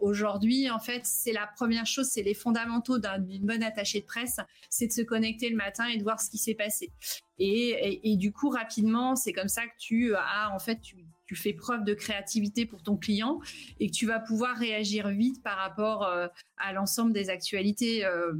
Aujourd'hui, 0.00 0.70
en 0.70 0.78
fait, 0.78 1.02
c'est 1.04 1.32
la 1.32 1.46
première 1.46 1.86
chose, 1.86 2.08
c'est 2.08 2.22
les 2.22 2.34
fondamentaux 2.34 2.98
d'une 2.98 3.46
bonne 3.46 3.62
attachée 3.62 4.00
de 4.00 4.06
presse, 4.06 4.38
c'est 4.68 4.88
de 4.88 4.92
se 4.92 5.02
connecter 5.02 5.48
le 5.48 5.56
matin 5.56 5.86
et 5.86 5.96
de 5.96 6.02
voir 6.02 6.20
ce 6.20 6.30
qui 6.30 6.38
s'est 6.42 6.54
passé. 6.54 6.90
Et, 7.38 8.16
du 8.16 8.32
coup, 8.32 8.50
rapidement, 8.50 9.16
c'est 9.16 9.32
comme 9.32 9.48
ça 9.48 9.62
que 9.66 9.72
tu 9.78 10.14
as, 10.14 10.50
en 10.54 10.58
fait, 10.58 10.80
tu, 10.80 10.96
fais 11.34 11.54
preuve 11.54 11.82
de 11.84 11.94
créativité 11.94 12.66
pour 12.66 12.82
ton 12.82 12.98
client 12.98 13.40
et 13.80 13.86
que 13.86 13.92
tu 13.92 14.06
vas 14.06 14.20
pouvoir 14.20 14.54
réagir 14.54 15.08
vite 15.08 15.42
par 15.42 15.56
rapport 15.56 16.04
euh, 16.04 16.28
à 16.58 16.74
l'ensemble 16.74 17.14
des 17.14 17.30
actualités 17.30 18.04
euh, 18.04 18.34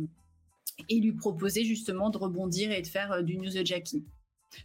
et 0.90 1.00
lui 1.00 1.12
proposer 1.12 1.64
justement 1.64 2.10
de 2.10 2.18
rebondir 2.18 2.70
et 2.70 2.82
de 2.82 2.86
faire 2.86 3.12
euh, 3.12 3.22
du 3.22 3.38
newsjacking. 3.38 4.04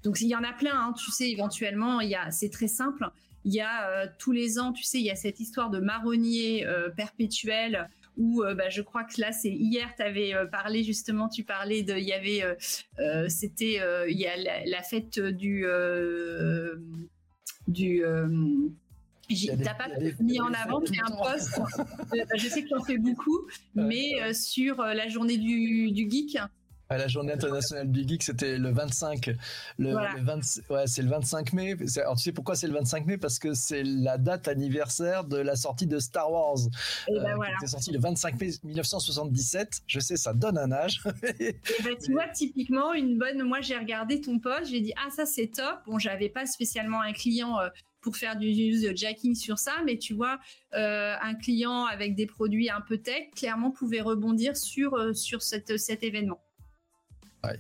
Donc 0.03 0.19
il 0.19 0.27
y 0.27 0.35
en 0.35 0.43
a 0.43 0.51
plein, 0.51 0.77
hein, 0.77 0.91
tu 0.91 1.09
sais, 1.09 1.31
éventuellement, 1.31 2.01
il 2.01 2.09
y 2.09 2.15
a, 2.15 2.29
c'est 2.31 2.49
très 2.49 2.67
simple. 2.67 3.09
Il 3.45 3.53
y 3.53 3.61
a 3.61 4.07
tous 4.19 4.33
les 4.33 4.59
ans, 4.59 4.73
tu 4.73 4.83
sais, 4.83 4.99
il 4.99 5.05
y 5.05 5.09
a 5.09 5.15
cette 5.15 5.39
histoire 5.39 5.69
de 5.69 5.79
marronnier 5.79 6.67
perpétuel 6.97 7.87
où 8.17 8.43
euh, 8.43 8.55
bah, 8.55 8.69
je 8.69 8.81
crois 8.81 9.03
que 9.03 9.21
là, 9.21 9.31
c'est 9.31 9.51
hier, 9.51 9.93
tu 9.95 10.03
avais 10.03 10.33
euh, 10.33 10.45
parlé 10.45 10.83
justement, 10.83 11.29
tu 11.29 11.43
parlais 11.43 11.83
de, 11.83 11.95
il 11.95 12.03
y 12.03 12.13
avait, 12.13 12.43
euh, 12.99 13.29
c'était, 13.29 13.79
il 14.09 14.17
y 14.17 14.27
a 14.27 14.35
la, 14.65 14.81
fête 14.81 15.19
du, 15.19 15.65
du, 17.67 18.03
T'as 19.63 19.73
pas 19.73 19.89
mis 20.19 20.39
en 20.39 20.53
avant, 20.53 20.81
c'est 20.85 20.99
un 20.99 21.15
poste. 21.15 21.59
je 22.35 22.47
sais 22.47 22.63
que 22.63 22.69
tu 22.69 22.75
en 22.75 22.83
fais 22.83 22.97
beaucoup, 22.97 23.47
mais 23.75 24.33
sur 24.33 24.77
la 24.77 25.07
journée 25.07 25.37
du, 25.37 25.91
du 25.91 26.09
geek, 26.09 26.37
à 26.89 26.97
la 26.97 27.07
journée 27.07 27.33
internationale 27.33 27.91
du 27.91 28.07
geek, 28.07 28.23
c'était 28.23 28.57
le 28.57 28.71
25. 28.71 29.31
Le, 29.77 29.95
ouais, 29.95 30.87
c'est 30.87 31.01
le 31.01 31.09
25 31.09 31.53
mai. 31.53 31.75
Alors, 31.97 32.15
tu 32.15 32.23
sais 32.23 32.31
pourquoi 32.31 32.55
c'est 32.55 32.67
le 32.67 32.73
25 32.73 33.05
mai? 33.05 33.17
Parce 33.17 33.39
que 33.39 33.53
c'est 33.53 33.83
la 33.83 34.17
date 34.17 34.47
anniversaire 34.47 35.23
de 35.25 35.37
la 35.37 35.55
sortie 35.55 35.87
de 35.87 35.99
Star 35.99 36.31
Wars. 36.31 36.57
Et 37.07 37.13
ben 37.19 37.37
euh, 37.37 37.45
Qui 37.45 37.51
était 37.63 37.67
sorti 37.67 37.91
le 37.91 37.99
25 37.99 38.39
mai 38.39 38.51
1977. 38.63 39.81
Je 39.85 39.99
sais, 39.99 40.15
ça 40.15 40.33
donne 40.33 40.57
un 40.57 40.71
âge. 40.71 41.01
Et 41.39 41.59
ben, 41.83 41.95
tu 42.03 42.13
vois, 42.13 42.27
typiquement, 42.29 42.93
une 42.93 43.17
bonne. 43.17 43.43
Moi, 43.43 43.61
j'ai 43.61 43.77
regardé 43.77 44.21
ton 44.21 44.39
post, 44.39 44.69
j'ai 44.71 44.81
dit, 44.81 44.93
ah, 44.95 45.09
ça, 45.09 45.25
c'est 45.25 45.47
top. 45.47 45.79
Bon, 45.85 45.99
j'avais 45.99 46.29
pas 46.29 46.45
spécialement 46.45 47.01
un 47.01 47.13
client. 47.13 47.59
Euh, 47.59 47.69
pour 47.99 48.15
faire 48.15 48.37
du 48.37 48.95
jacking 48.95 49.35
sur 49.35 49.59
ça, 49.59 49.73
mais 49.83 49.97
tu 49.97 50.13
vois, 50.13 50.39
euh, 50.75 51.15
un 51.21 51.33
client 51.33 51.83
avec 51.85 52.15
des 52.15 52.25
produits 52.25 52.69
un 52.69 52.79
peu 52.79 52.99
tech, 52.99 53.31
clairement, 53.35 53.69
pouvait 53.69 53.99
rebondir 53.99 54.55
sur, 54.55 55.13
sur 55.13 55.41
cette, 55.41 55.77
cet 55.77 56.03
événement 56.03 56.39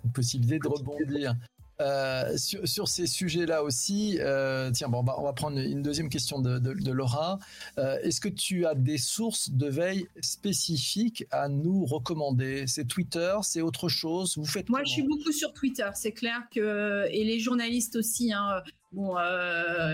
une 0.03 0.11
possibilité 0.11 0.59
de 0.59 0.67
rebondir. 0.67 1.35
Euh, 1.79 2.35
sur, 2.37 2.87
ces 2.87 3.05
sujets-là 3.05 3.61
aussi, 3.61 4.17
euh, 4.19 4.71
tiens, 4.71 4.89
bon, 4.89 5.05
on 5.17 5.23
va 5.23 5.33
prendre 5.33 5.59
une 5.59 5.83
deuxième 5.83 6.09
question 6.09 6.39
de, 6.39 6.91
Laura. 6.91 7.37
Euh, 7.77 7.99
est-ce 8.01 8.19
que 8.19 8.29
tu 8.29 8.65
as 8.65 8.73
des 8.73 8.97
sources 8.97 9.51
de 9.51 9.67
veille 9.67 10.07
spécifiques 10.21 11.25
à 11.29 11.49
nous 11.49 11.85
recommander? 11.85 12.65
C'est 12.65 12.85
Twitter, 12.85 13.35
c'est 13.43 13.61
autre 13.61 13.89
chose? 13.89 14.37
Vous 14.37 14.45
faites 14.45 14.69
Moi, 14.69 14.83
je 14.85 14.91
suis 14.91 15.03
beaucoup 15.03 15.31
sur 15.31 15.53
Twitter. 15.53 15.89
C'est 15.93 16.13
clair 16.13 16.41
que 16.51 17.07
et 17.11 17.23
les 17.23 17.39
journalistes 17.39 17.95
aussi. 17.95 18.33
Hein, 18.33 18.63
bon, 18.91 19.15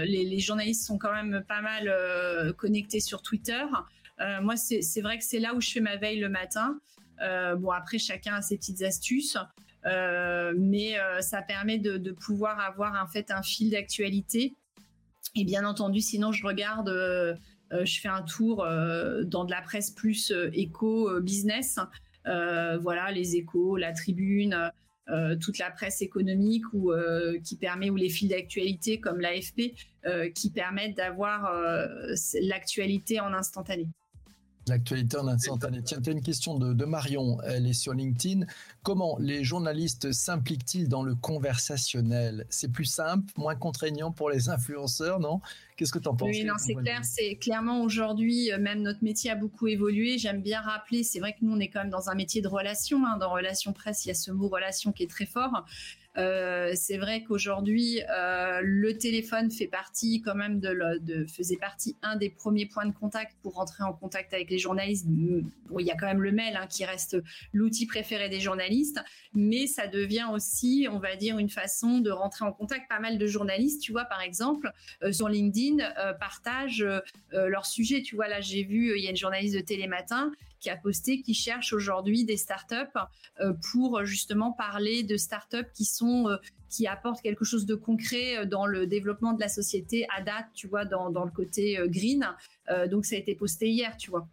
les, 0.06 0.24
les, 0.24 0.40
journalistes 0.40 0.86
sont 0.86 0.98
quand 0.98 1.14
même 1.14 1.44
pas 1.48 1.62
mal 1.62 2.54
connectés 2.56 3.02
sur 3.02 3.22
Twitter. 3.22 3.64
moi, 4.42 4.56
c'est 4.56 5.02
vrai 5.02 5.18
que 5.18 5.26
c'est 5.26 5.40
là 5.40 5.54
où 5.54 5.60
je 5.60 5.70
fais 5.70 5.82
ma 5.82 5.98
veille 5.98 6.20
le 6.20 6.30
matin. 6.30 6.80
bon, 7.58 7.72
après, 7.72 7.98
chacun 7.98 8.36
a 8.36 8.42
ses 8.42 8.56
petites 8.56 8.84
astuces. 8.84 9.38
Euh, 9.86 10.54
mais 10.58 11.00
euh, 11.00 11.22
ça 11.22 11.42
permet 11.42 11.78
de, 11.78 12.12
pouvoir 12.12 12.60
avoir 12.60 13.02
en 13.02 13.08
fait 13.08 13.32
un 13.32 13.42
fil 13.42 13.72
d'actualité. 13.72 14.56
Et 15.36 15.46
bien 15.46 15.66
entendu, 15.66 16.00
sinon 16.00 16.32
je 16.32 16.46
regarde, 16.46 16.90
euh, 16.90 17.36
je 17.72 18.00
fais 18.00 18.10
un 18.10 18.22
tour 18.22 18.58
dans 18.58 19.46
de 19.46 19.52
la 19.52 19.62
presse 19.62 19.92
plus 19.92 20.32
éco 20.54 21.10
business. 21.22 21.80
voilà, 22.26 23.12
les 23.12 23.36
échos, 23.36 23.78
la 23.78 23.94
tribune. 23.94 24.72
toute 25.42 25.58
la 25.58 25.72
presse 25.72 26.02
économique 26.02 26.66
ou 26.74 26.94
qui 27.44 27.58
permet 27.58 27.90
ou 27.90 27.96
les 27.96 28.10
fils 28.10 28.30
d'actualité 28.30 29.00
comme 29.00 29.20
l'AFP 29.20 29.74
qui 30.36 30.52
permettent 30.52 30.98
d'avoir 30.98 31.52
l'actualité 32.42 33.20
en 33.20 33.34
instantané. 33.34 33.88
L'actualité 34.68 35.18
en 35.18 35.28
instantané. 35.28 35.82
Tiens, 35.84 36.00
tu 36.02 36.10
as 36.10 36.14
une 36.14 36.22
question 36.22 36.58
de, 36.58 36.86
Marion, 36.86 37.42
elle 37.42 37.68
est 37.68 37.74
sur 37.74 37.94
LinkedIn. 37.94 38.46
Comment 38.82 39.18
les 39.20 39.44
journalistes 39.44 40.14
s'impliquent-ils 40.14 40.88
dans 40.88 41.04
le 41.04 41.16
conversationnel? 41.16 42.46
C'est 42.50 42.72
plus 42.72 42.86
simple, 42.86 43.32
moins 43.36 43.56
contraignant 43.56 44.12
pour 44.12 44.30
les 44.30 44.50
influenceurs, 44.50 45.20
non? 45.20 45.42
Qu'est-ce 45.76 45.92
que 45.92 46.00
tu 46.00 46.08
en 46.08 46.16
penses 46.16 46.30
Oui, 46.30 46.46
non, 46.46 46.54
c'est 46.58 46.76
clair. 46.76 47.04
C'est 47.04 47.36
clairement 47.36 47.82
aujourd'hui, 47.82 48.52
euh, 48.52 48.60
même 48.60 48.82
notre 48.82 49.04
métier 49.04 49.32
a 49.32 49.36
beaucoup 49.36 49.68
évolué. 49.68 50.18
J'aime 50.18 50.42
bien 50.42 50.62
rappeler, 50.62 51.04
c'est 51.04 51.20
vrai 51.20 51.34
que 51.34 51.40
nous, 51.42 51.54
on 51.54 51.60
est 51.60 51.68
quand 51.68 51.82
même 51.82 51.90
dans 51.90 52.10
un 52.10 52.16
métier 52.16 52.42
de 52.42 52.48
relation. 52.48 53.06
Hein. 53.06 53.18
Dans 53.18 53.32
relation 53.32 53.74
presse, 53.74 54.06
il 54.06 54.10
y 54.10 54.12
a 54.12 54.16
ce 54.16 54.32
mot 54.32 54.48
relation 54.48 54.92
qui 54.92 55.04
est 55.04 55.10
très 55.10 55.26
fort. 55.26 55.66
Euh, 56.18 56.72
c'est 56.76 56.98
vrai 56.98 57.24
qu'aujourd'hui, 57.24 58.02
euh, 58.10 58.60
le 58.62 58.98
téléphone 58.98 59.50
fait 59.50 59.68
partie 59.68 60.22
quand 60.22 60.36
même 60.36 60.60
de, 60.60 61.26
faisait 61.28 61.58
partie 61.58 61.96
un 62.02 62.16
des 62.16 62.30
premiers 62.30 62.68
points 62.68 62.86
de 62.86 62.94
contact 62.94 63.36
pour 63.42 63.56
rentrer 63.56 63.84
en 63.84 63.94
contact 63.94 64.34
avec 64.34 64.50
les 64.50 64.60
journalistes. 64.60 65.08
Bon, 65.08 65.80
il 65.80 65.86
y 65.86 65.92
a 65.92 65.96
quand 65.96 66.06
même 66.06 66.22
le 66.22 66.32
mail 66.32 66.56
hein, 66.56 66.68
qui 66.68 66.86
reste 66.86 67.18
l'outil 67.52 67.88
préféré 67.88 68.30
des 68.30 68.40
journalistes, 68.40 69.00
mais 69.34 69.66
ça 69.66 69.88
devient 69.88 70.28
aussi, 70.32 70.88
on 70.92 71.00
va 71.00 71.16
dire, 71.16 71.40
une 71.40 71.50
façon 71.50 72.00
de 72.00 72.12
rentrer 72.12 72.46
en 72.46 72.54
contact. 72.54 72.88
Pas 72.90 73.00
mal 73.00 73.18
de 73.18 73.26
journalistes, 73.26 73.82
tu 73.82 73.92
vois, 73.92 74.06
par 74.06 74.22
exemple, 74.22 74.72
euh, 75.02 75.12
sur 75.12 75.30
LinkedIn, 75.30 75.78
partagent 76.20 76.86
leur 77.32 77.66
sujet. 77.66 78.02
Tu 78.02 78.16
vois, 78.16 78.28
là, 78.28 78.42
j'ai 78.42 78.64
vu, 78.64 78.94
il 78.98 79.04
y 79.04 79.08
a 79.08 79.10
une 79.10 79.18
journaliste 79.18 79.56
de 79.56 79.62
Télématin 79.62 80.32
qui 80.64 80.70
a 80.70 80.78
posté 80.78 81.22
qui 81.22 81.34
cherche 81.34 81.74
aujourd'hui 81.74 82.24
des 82.24 82.38
startups 82.38 82.76
euh, 83.42 83.54
pour 83.72 84.06
justement 84.06 84.54
parler 84.54 85.04
de 85.04 85.18
startups 85.18 85.70
qui 85.76 85.84
sont 85.84 86.30
euh, 86.30 86.38
qui 86.70 86.88
apportent 86.88 87.22
quelque 87.22 87.44
chose 87.44 87.66
de 87.66 87.76
concret 87.76 88.38
euh, 88.38 88.46
dans 88.46 88.66
le 88.66 88.88
développement 88.88 89.34
de 89.34 89.42
la 89.42 89.50
société 89.50 90.08
à 90.16 90.22
date, 90.22 90.48
tu 90.56 90.68
vois, 90.68 90.86
dans, 90.86 91.10
dans 91.10 91.26
le 91.26 91.32
côté 91.32 91.78
green. 91.88 92.26
donc 92.90 93.06
ça 93.06 93.16
a 93.16 93.20
été 93.20 93.36
posté 93.36 93.70
hier, 93.70 93.98
tu 93.98 94.10
vois. 94.10 94.28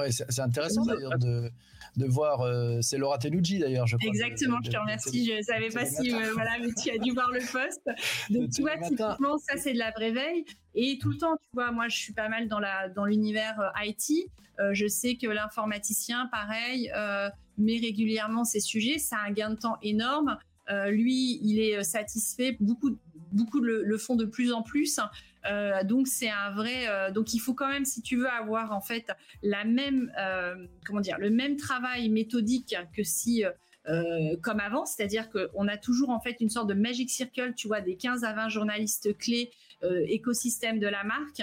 Ouais, 0.00 0.12
c'est 0.12 0.40
intéressant 0.40 0.84
d'ailleurs 0.84 1.18
de, 1.18 1.50
de 1.96 2.06
voir. 2.06 2.42
Euh, 2.42 2.78
c'est 2.82 2.98
Laura 2.98 3.18
Tenucci 3.18 3.58
d'ailleurs, 3.58 3.88
je 3.88 3.96
crois. 3.96 4.08
Exactement, 4.08 4.58
je 4.64 4.70
te 4.70 4.76
remercie. 4.76 5.26
je 5.26 5.38
ne 5.38 5.42
savais 5.42 5.70
pas 5.70 5.86
si. 5.86 6.14
Euh, 6.14 6.34
voilà, 6.34 6.52
mais 6.60 6.68
tu 6.72 6.88
as 6.90 6.98
dû 6.98 7.10
voir 7.10 7.32
le 7.32 7.40
poste. 7.40 7.82
Donc, 8.30 8.50
tu 8.50 8.62
vois, 8.62 8.76
typiquement, 8.76 9.38
ça, 9.38 9.56
c'est 9.56 9.72
de 9.72 9.78
la 9.78 9.90
vraie 9.90 10.12
veille. 10.12 10.44
Et 10.76 10.98
tout 10.98 11.10
le 11.10 11.16
temps, 11.16 11.34
tu 11.36 11.48
vois, 11.52 11.72
moi, 11.72 11.88
je 11.88 11.96
suis 11.96 12.12
pas 12.12 12.28
mal 12.28 12.46
dans, 12.46 12.60
la, 12.60 12.88
dans 12.88 13.06
l'univers 13.06 13.58
euh, 13.60 13.86
IT. 13.86 14.30
je 14.70 14.86
sais 14.86 15.16
que 15.16 15.26
l'informaticien, 15.26 16.28
pareil, 16.30 16.92
met 17.56 17.78
régulièrement 17.78 18.44
ces 18.44 18.60
sujets. 18.60 18.98
Ça 18.98 19.16
a 19.16 19.26
un 19.26 19.32
gain 19.32 19.50
de 19.50 19.58
temps 19.58 19.78
énorme. 19.82 20.38
lui, 20.86 21.40
il 21.42 21.58
est 21.58 21.82
satisfait. 21.82 22.56
Beaucoup, 22.60 22.96
beaucoup 23.32 23.58
le, 23.58 23.82
le 23.82 23.98
font 23.98 24.14
de 24.14 24.26
plus 24.26 24.52
en 24.52 24.62
plus. 24.62 25.00
Euh, 25.48 25.82
donc 25.84 26.08
c'est 26.08 26.28
un 26.28 26.50
vrai. 26.50 26.88
Euh, 26.88 27.10
donc 27.10 27.34
il 27.34 27.38
faut 27.38 27.54
quand 27.54 27.68
même, 27.68 27.84
si 27.84 28.02
tu 28.02 28.16
veux 28.16 28.28
avoir 28.28 28.72
en 28.72 28.80
fait 28.80 29.10
la 29.42 29.64
même, 29.64 30.12
euh, 30.18 30.66
comment 30.86 31.00
dire, 31.00 31.18
le 31.18 31.30
même 31.30 31.56
travail 31.56 32.08
méthodique 32.08 32.76
que 32.94 33.02
si. 33.02 33.44
comme 34.42 34.60
avant, 34.60 34.84
c'est-à-dire 34.84 35.30
qu'on 35.30 35.66
a 35.66 35.78
toujours 35.78 36.10
en 36.10 36.20
fait 36.20 36.36
une 36.40 36.50
sorte 36.50 36.68
de 36.68 36.74
magic 36.74 37.08
circle, 37.08 37.54
tu 37.54 37.68
vois, 37.68 37.80
des 37.80 37.96
15 37.96 38.22
à 38.22 38.34
20 38.34 38.50
journalistes 38.50 39.16
clés 39.16 39.50
écosystème 40.08 40.78
de 40.78 40.86
la 40.86 41.04
marque. 41.04 41.40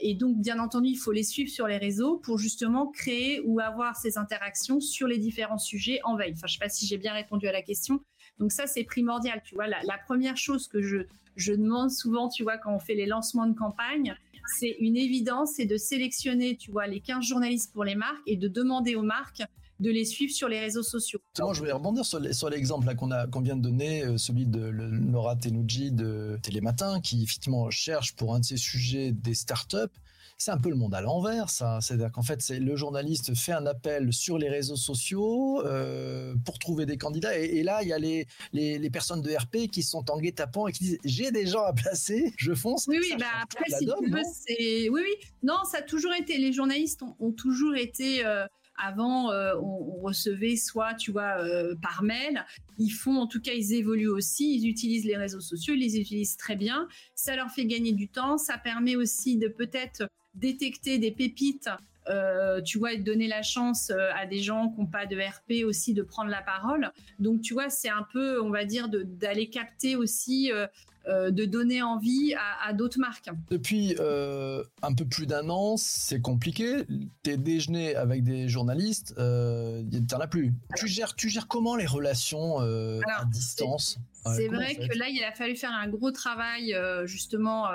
et 0.00 0.14
donc, 0.14 0.40
bien 0.40 0.58
entendu, 0.58 0.88
il 0.88 0.96
faut 0.96 1.12
les 1.12 1.22
suivre 1.22 1.50
sur 1.50 1.68
les 1.68 1.76
réseaux 1.76 2.16
pour 2.16 2.36
justement 2.36 2.90
créer 2.90 3.40
ou 3.44 3.60
avoir 3.60 3.94
ces 3.94 4.18
interactions 4.18 4.80
sur 4.80 5.06
les 5.06 5.18
différents 5.18 5.58
sujets 5.58 6.00
en 6.02 6.16
veille. 6.16 6.32
Enfin, 6.32 6.48
je 6.48 6.54
ne 6.54 6.58
sais 6.58 6.64
pas 6.64 6.68
si 6.68 6.84
j'ai 6.84 6.98
bien 6.98 7.12
répondu 7.12 7.46
à 7.46 7.52
la 7.52 7.62
question. 7.62 8.02
Donc 8.38 8.50
ça, 8.50 8.66
c'est 8.66 8.82
primordial. 8.82 9.40
Tu 9.44 9.54
vois, 9.54 9.68
la, 9.68 9.98
première 10.04 10.36
chose 10.36 10.66
que 10.66 10.82
je, 10.82 11.06
je 11.36 11.52
demande 11.52 11.90
souvent, 11.90 12.28
tu 12.28 12.42
vois, 12.42 12.58
quand 12.58 12.74
on 12.74 12.78
fait 12.78 12.94
les 12.94 13.06
lancements 13.06 13.46
de 13.46 13.54
campagne, 13.54 14.14
c'est 14.58 14.76
une 14.80 14.96
évidence, 14.96 15.52
c'est 15.56 15.66
de 15.66 15.76
sélectionner, 15.76 16.56
tu 16.56 16.70
vois, 16.70 16.86
les 16.86 17.00
15 17.00 17.24
journalistes 17.24 17.72
pour 17.72 17.84
les 17.84 17.94
marques 17.94 18.22
et 18.26 18.36
de 18.36 18.48
demander 18.48 18.96
aux 18.96 19.02
marques 19.02 19.42
de 19.80 19.90
les 19.90 20.04
suivre 20.04 20.32
sur 20.32 20.48
les 20.48 20.60
réseaux 20.60 20.82
sociaux. 20.82 21.18
je 21.36 21.58
voulais 21.58 21.72
rebondir 21.72 22.04
sur, 22.04 22.20
l'exemple 22.50 22.94
qu'on 22.94 23.40
vient 23.40 23.56
de 23.56 23.62
donner, 23.62 24.04
euh, 24.04 24.16
celui 24.16 24.46
de 24.46 24.60
Laura 24.60 25.34
Tenuji 25.34 25.90
de 25.90 26.38
Télématin, 26.42 27.00
qui 27.00 27.22
effectivement 27.22 27.68
cherche 27.70 28.14
pour 28.14 28.34
un 28.34 28.40
de 28.40 28.44
ses 28.44 28.56
sujets 28.56 29.10
des 29.10 29.34
startups 29.34 29.98
c'est 30.42 30.50
un 30.50 30.58
peu 30.58 30.70
le 30.70 30.74
monde 30.74 30.92
à 30.92 31.00
l'envers, 31.00 31.50
ça. 31.50 31.78
C'est-à-dire 31.80 32.10
qu'en 32.10 32.22
fait, 32.22 32.42
c'est 32.42 32.58
le 32.58 32.74
journaliste 32.74 33.32
fait 33.36 33.52
un 33.52 33.64
appel 33.64 34.12
sur 34.12 34.38
les 34.38 34.48
réseaux 34.48 34.76
sociaux 34.76 35.64
euh, 35.64 36.34
pour 36.44 36.58
trouver 36.58 36.84
des 36.84 36.96
candidats. 36.96 37.38
Et, 37.38 37.62
là, 37.62 37.82
il 37.82 37.88
y 37.88 37.92
a 37.92 37.98
les, 37.98 38.26
les, 38.52 38.90
personnes 38.90 39.22
de 39.22 39.30
RP 39.30 39.70
qui 39.70 39.84
sont 39.84 40.10
en 40.10 40.18
guet-apens 40.18 40.66
et 40.66 40.72
qui 40.72 40.84
disent 40.84 40.98
j'ai 41.04 41.30
des 41.30 41.46
gens 41.46 41.62
à 41.62 41.72
placer, 41.72 42.34
je 42.36 42.54
fonce. 42.54 42.86
Oui, 42.88 42.98
oui, 43.00 43.14
bah 43.20 43.26
après, 43.40 43.66
si 43.68 43.86
tu 43.86 44.10
veux, 44.10 44.22
c'est. 44.34 44.88
Oui, 44.88 45.02
oui. 45.04 45.28
Non, 45.44 45.58
ça 45.70 45.78
a 45.78 45.82
toujours 45.82 46.12
été. 46.12 46.36
Les 46.38 46.52
journalistes 46.52 47.02
ont, 47.20 47.32
toujours 47.32 47.76
été. 47.76 48.26
Euh, 48.26 48.44
avant, 48.76 49.30
euh, 49.30 49.54
on, 49.62 50.00
recevait 50.02 50.56
soit, 50.56 50.94
tu 50.94 51.12
vois, 51.12 51.36
par 51.80 52.02
mail. 52.02 52.44
Ils 52.78 52.90
font, 52.90 53.16
en 53.18 53.28
tout 53.28 53.40
cas, 53.40 53.52
ils 53.52 53.74
évoluent 53.74 54.10
aussi. 54.10 54.56
Ils 54.56 54.68
utilisent 54.68 55.04
les 55.04 55.16
réseaux 55.16 55.40
sociaux, 55.40 55.74
ils 55.74 55.80
les 55.80 56.00
utilisent 56.00 56.36
très 56.36 56.56
bien. 56.56 56.88
Ça 57.14 57.36
leur 57.36 57.50
fait 57.50 57.66
gagner 57.66 57.92
du 57.92 58.08
temps. 58.08 58.38
Ça 58.38 58.58
permet 58.58 58.96
aussi 58.96 59.36
de 59.36 59.46
peut-être 59.46 60.08
détecter 60.34 60.98
des 60.98 61.10
pépites, 61.10 61.68
euh, 62.08 62.60
tu 62.62 62.78
vois, 62.78 62.92
et 62.92 62.98
donner 62.98 63.28
la 63.28 63.42
chance 63.42 63.90
euh, 63.90 64.10
à 64.16 64.26
des 64.26 64.40
gens 64.40 64.68
qui 64.70 64.80
n'ont 64.80 64.86
pas 64.86 65.06
de 65.06 65.16
RP 65.16 65.64
aussi 65.64 65.94
de 65.94 66.02
prendre 66.02 66.30
la 66.30 66.42
parole. 66.42 66.90
Donc, 67.18 67.42
tu 67.42 67.54
vois, 67.54 67.70
c'est 67.70 67.88
un 67.88 68.06
peu, 68.12 68.40
on 68.42 68.50
va 68.50 68.64
dire, 68.64 68.88
d'aller 68.88 69.48
capter 69.48 69.94
aussi 69.94 70.50
euh, 70.52 70.66
euh, 71.08 71.32
de 71.32 71.44
donner 71.44 71.82
envie 71.82 72.32
à, 72.64 72.72
d'autres 72.72 73.00
marques. 73.00 73.28
Depuis 73.50 73.96
euh, 73.98 74.62
un 74.82 74.94
peu 74.94 75.04
plus 75.04 75.26
d'un 75.26 75.48
an, 75.48 75.76
c'est 75.76 76.20
compliqué. 76.20 76.84
Tes 77.24 77.36
déjeuners 77.36 77.96
avec 77.96 78.22
des 78.22 78.48
journalistes, 78.48 79.12
euh, 79.18 79.82
t'en 80.08 80.18
as 80.18 80.28
plus. 80.28 80.54
Tu 80.76 80.86
gères, 80.86 81.16
tu 81.16 81.28
gères 81.28 81.48
comment 81.48 81.74
les 81.74 81.86
relations 81.86 82.60
à 82.60 83.24
distance? 83.24 83.98
C'est 84.24 84.48
vrai 84.48 84.76
que 84.76 84.98
là, 84.98 85.08
il 85.08 85.22
a 85.24 85.32
fallu 85.32 85.56
faire 85.56 85.72
un 85.72 85.88
gros 85.88 86.10
travail 86.10 86.76
justement 87.04 87.66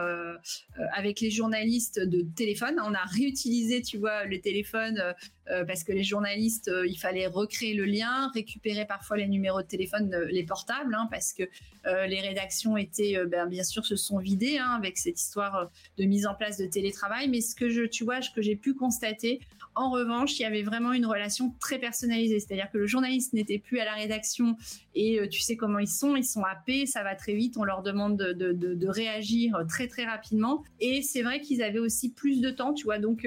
avec 0.93 1.19
les 1.19 1.31
journalistes 1.31 1.99
de 1.99 2.21
téléphone. 2.35 2.79
On 2.83 2.93
a 2.93 3.03
réutilisé, 3.05 3.81
tu 3.81 3.97
vois, 3.97 4.25
le 4.25 4.39
téléphone 4.39 5.01
euh, 5.49 5.63
parce 5.63 5.83
que 5.83 5.93
les 5.93 6.03
journalistes, 6.03 6.67
euh, 6.67 6.85
il 6.87 6.97
fallait 6.97 7.27
recréer 7.27 7.73
le 7.73 7.85
lien, 7.85 8.29
récupérer 8.33 8.85
parfois 8.85 9.17
les 9.17 9.27
numéros 9.27 9.61
de 9.61 9.67
téléphone, 9.67 10.13
euh, 10.13 10.25
les 10.25 10.43
portables, 10.43 10.93
hein, 10.93 11.07
parce 11.11 11.33
que 11.33 11.43
les 12.09 12.19
rédactions 12.19 12.75
étaient, 12.75 13.17
ben, 13.27 13.45
bien 13.45 13.63
sûr, 13.63 13.85
se 13.85 13.95
sont 13.95 14.17
vidées 14.17 14.57
hein, 14.57 14.71
avec 14.71 14.97
cette 14.97 15.21
histoire 15.21 15.71
de 15.97 16.03
mise 16.03 16.27
en 16.27 16.35
place 16.35 16.57
de 16.57 16.65
télétravail. 16.65 17.29
Mais 17.29 17.39
ce 17.39 17.55
que 17.55 17.69
je, 17.69 17.83
tu 17.83 18.03
vois, 18.03 18.21
ce 18.21 18.29
que 18.29 18.41
j'ai 18.41 18.57
pu 18.57 18.73
constater, 18.73 19.39
en 19.73 19.89
revanche, 19.89 20.37
il 20.37 20.41
y 20.41 20.45
avait 20.45 20.63
vraiment 20.63 20.91
une 20.91 21.05
relation 21.05 21.55
très 21.61 21.79
personnalisée, 21.79 22.41
c'est-à-dire 22.41 22.69
que 22.73 22.77
le 22.77 22.87
journaliste 22.87 23.31
n'était 23.31 23.57
plus 23.57 23.79
à 23.79 23.85
la 23.85 23.93
rédaction 23.93 24.57
et 24.95 25.21
tu 25.29 25.39
sais 25.39 25.55
comment 25.55 25.79
ils 25.79 25.87
sont, 25.87 26.17
ils 26.17 26.25
sont 26.25 26.43
happés, 26.43 26.87
ça 26.87 27.03
va 27.03 27.15
très 27.15 27.35
vite, 27.35 27.55
on 27.55 27.63
leur 27.63 27.83
demande 27.83 28.17
de, 28.17 28.87
réagir 28.89 29.63
très 29.69 29.87
très 29.87 30.03
rapidement. 30.03 30.65
Et 30.81 31.01
c'est 31.03 31.21
vrai 31.21 31.39
qu'ils 31.39 31.61
avaient 31.61 31.79
aussi 31.79 32.11
plus 32.11 32.41
de 32.41 32.49
temps, 32.49 32.73
tu 32.73 32.83
vois, 32.83 32.99
donc 32.99 33.25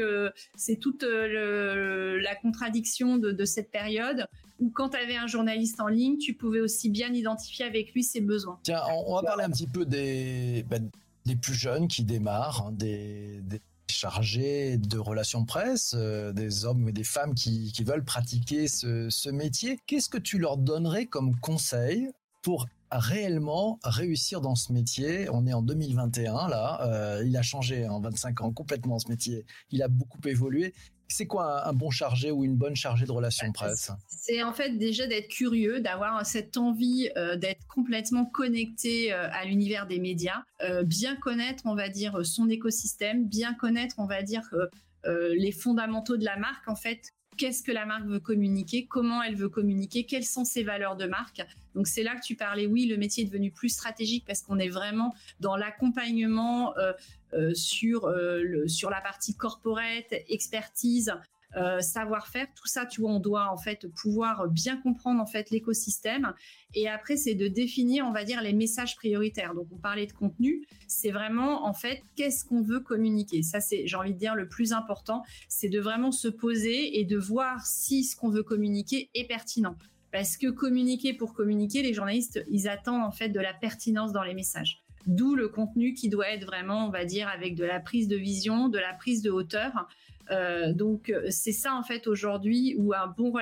c'est 0.55 0.77
toute 0.77 1.03
le 1.03 2.10
la 2.19 2.35
contradiction 2.35 3.17
de, 3.17 3.45
cette 3.45 3.71
période 3.71 4.27
où 4.59 4.71
quand 4.71 4.91
tu 4.91 4.97
avais 4.99 5.17
un 5.17 5.27
journaliste 5.27 5.81
en 5.81 5.89
ligne, 5.89 6.19
tu 6.19 6.35
pouvais 6.35 6.61
aussi 6.61 6.91
bien 6.91 7.13
identifier 7.13 7.65
avec 7.65 7.93
lui 7.93 8.05
ses 8.05 8.21
besoins. 8.21 8.59
Tiens, 8.63 8.83
on, 9.07 9.15
va 9.15 9.23
parler 9.23 9.45
un 9.45 9.51
petit 9.51 9.67
peu 9.67 9.87
des, 9.87 10.65
bah, 10.69 10.77
plus 11.41 11.55
jeunes 11.55 11.89
qui 11.89 12.05
démarrent, 12.05 12.67
hein, 12.67 12.73
des, 12.73 13.43
chargés 13.91 14.79
de 14.79 14.99
relations 14.99 15.45
presse, 15.45 15.95
euh, 15.97 16.33
des 16.33 16.65
hommes 16.65 16.89
et 16.89 16.93
des 16.93 17.05
femmes 17.05 17.35
qui, 17.35 17.73
veulent 17.85 18.05
pratiquer 18.05 18.69
ce, 18.69 19.31
métier. 19.31 19.79
Qu'est-ce 19.87 20.09
que 20.09 20.19
tu 20.19 20.39
leur 20.39 20.57
donnerais 20.57 21.07
comme 21.07 21.39
conseil 21.41 22.09
pour 22.43 22.67
réellement 22.91 23.79
réussir 23.83 24.41
dans 24.41 24.55
ce 24.55 24.73
métier? 24.73 25.29
On 25.31 25.47
est 25.47 25.53
en 25.53 25.63
2021 25.63 26.49
là, 26.49 26.81
euh, 26.83 27.23
il 27.27 27.37
a 27.37 27.43
changé 27.43 27.89
en 27.89 28.01
25 28.01 28.41
ans 28.43 28.53
complètement 28.53 28.99
ce 28.99 29.09
métier. 29.09 29.45
Il 29.71 29.83
a 29.83 29.89
beaucoup 29.89 30.21
évolué 30.27 30.73
c'est 31.13 31.27
quoi 31.27 31.67
un, 31.67 31.73
bon 31.73 31.91
chargé 31.91 32.31
ou 32.31 32.45
une 32.45 32.57
bonne 32.57 32.77
chargée 32.77 33.07
de 33.07 33.13
relations 33.13 33.51
presse? 33.53 33.91
C'est 34.09 34.43
en 34.43 34.53
fait 34.53 34.79
déjà 34.79 35.07
d'être 35.07 35.29
curieux, 35.29 35.81
d'avoir 35.81 36.25
cette 36.25 36.57
envie 36.57 37.11
euh, 37.17 37.37
d'être 37.37 37.67
complètement 37.67 38.25
connecté 38.25 39.13
euh, 39.13 39.29
à 39.33 39.45
l'univers 39.45 39.87
des 39.87 39.99
médias, 39.99 40.43
euh, 40.63 40.83
bien 40.83 41.17
connaître, 41.17 41.65
on 41.67 41.75
va 41.75 41.89
dire, 41.89 42.25
son 42.25 42.49
écosystème, 42.49 43.27
bien 43.27 43.55
connaître, 43.55 43.97
on 43.99 44.07
va 44.07 44.23
dire, 44.23 44.43
les 45.05 45.53
fondamentaux 45.53 46.19
de 46.19 46.25
la 46.25 46.37
marque, 46.37 46.69
en 46.69 46.77
fait, 46.77 47.13
qu'est-ce 47.41 47.63
que 47.63 47.73
la 47.73 47.87
marque 47.87 48.05
veut 48.05 48.21
communiquer, 48.21 48.85
comment 48.85 49.23
elle 49.23 49.35
veut 49.35 49.49
communiquer, 49.49 50.05
quelles 50.05 50.27
sont 50.27 50.45
ses 50.45 50.63
valeurs 50.63 50.95
de 50.95 51.07
marque. 51.07 51.41
Donc 51.75 51.87
c'est 51.87 52.03
là 52.03 52.15
que 52.15 52.21
tu 52.21 52.37
parlais, 52.37 52.67
oui, 52.67 52.85
le 52.85 52.99
métier 52.99 53.25
est 53.25 53.27
devenu 53.27 53.51
plus 53.51 53.71
stratégique 53.71 54.25
parce 54.27 54.43
qu'on 54.43 54.59
est 54.59 54.69
vraiment 54.69 55.15
dans 55.41 55.57
l'accompagnement 55.57 56.77
euh, 56.77 56.93
euh, 57.33 57.55
sur, 57.55 58.05
euh, 58.05 58.69
sur 58.69 58.91
la 58.91 59.01
partie 59.01 59.35
corporate, 59.35 60.13
expertise, 60.29 61.15
euh, 61.57 61.81
savoir-faire, 61.81 62.47
tout 62.55 62.67
ça, 62.67 62.87
tu 62.87 63.01
vois, 63.01 63.11
on 63.11 63.21
doit 63.21 63.51
en 63.51 63.57
fait 63.57 63.87
pouvoir 63.89 64.49
bien 64.49 64.77
comprendre 64.77 65.21
en 65.21 65.27
fait 65.27 65.51
l'écosystème. 65.51 66.33
Et 66.75 66.89
après, 66.89 67.17
c'est 67.17 67.35
de 67.35 67.49
définir, 67.49 68.07
on 68.07 68.13
va 68.13 68.25
dire, 68.25 68.41
les 68.43 68.53
messages 68.53 68.97
prioritaires. 68.97 69.55
Donc, 69.55 69.67
on 69.73 69.79
parlait 69.79 70.07
de 70.07 70.13
contenu, 70.13 70.65
c'est 70.87 71.11
vraiment 71.11 71.67
en 71.67 71.73
fait 71.73 72.03
qu'est-ce 72.17 72.45
qu'on 72.45 72.63
veut 72.63 72.81
communiquer. 72.81 73.43
Ça, 73.43 73.61
c'est, 73.61 73.87
j'ai 73.87 73.97
envie 73.97 74.15
de 74.15 74.19
dire, 74.19 74.35
le 74.35 74.49
plus 74.49 74.73
important, 74.73 75.23
c'est 75.49 75.69
de 75.69 75.81
vraiment 75.81 76.13
se 76.13 76.29
poser 76.29 77.01
et 77.01 77.05
de 77.05 77.19
voir 77.19 77.67
si 77.67 78.05
ce 78.05 78.17
qu'on 78.17 78.31
veut 78.31 78.45
communiquer 78.45 79.11
est 79.15 79.27
pertinent. 79.27 79.77
Parce 80.13 80.37
que 80.37 80.49
communiquer 80.49 81.15
pour 81.15 81.35
communiquer, 81.35 81.83
les 81.83 81.95
journalistes, 81.95 82.45
ils 82.51 82.69
attendent 82.69 83.03
en 83.03 83.13
fait 83.13 83.29
de 83.29 83.41
la 83.41 83.55
pertinence 83.55 84.13
dans 84.13 84.23
les 84.23 84.35
messages. 84.35 84.83
D'où 85.07 85.35
le 85.35 85.49
contenu 85.49 85.95
qui 85.95 86.09
doit 86.09 86.29
être 86.29 86.45
vraiment, 86.45 86.87
on 86.87 86.91
va 86.91 87.05
dire, 87.05 87.29
avec 87.29 87.55
de 87.55 87.65
la 87.65 87.81
prise 87.81 88.07
de 88.09 88.17
vision, 88.17 88.69
de 88.69 88.79
la 88.79 88.93
prise 88.93 89.23
de 89.23 89.31
hauteur. 89.31 89.89
Euh, 90.31 90.73
donc 90.73 91.11
euh, 91.11 91.27
c'est 91.31 91.53
ça 91.53 91.75
en 91.75 91.83
fait 91.83 92.07
aujourd'hui 92.07 92.75
où 92.79 92.93
un 92.95 93.07
bon 93.07 93.33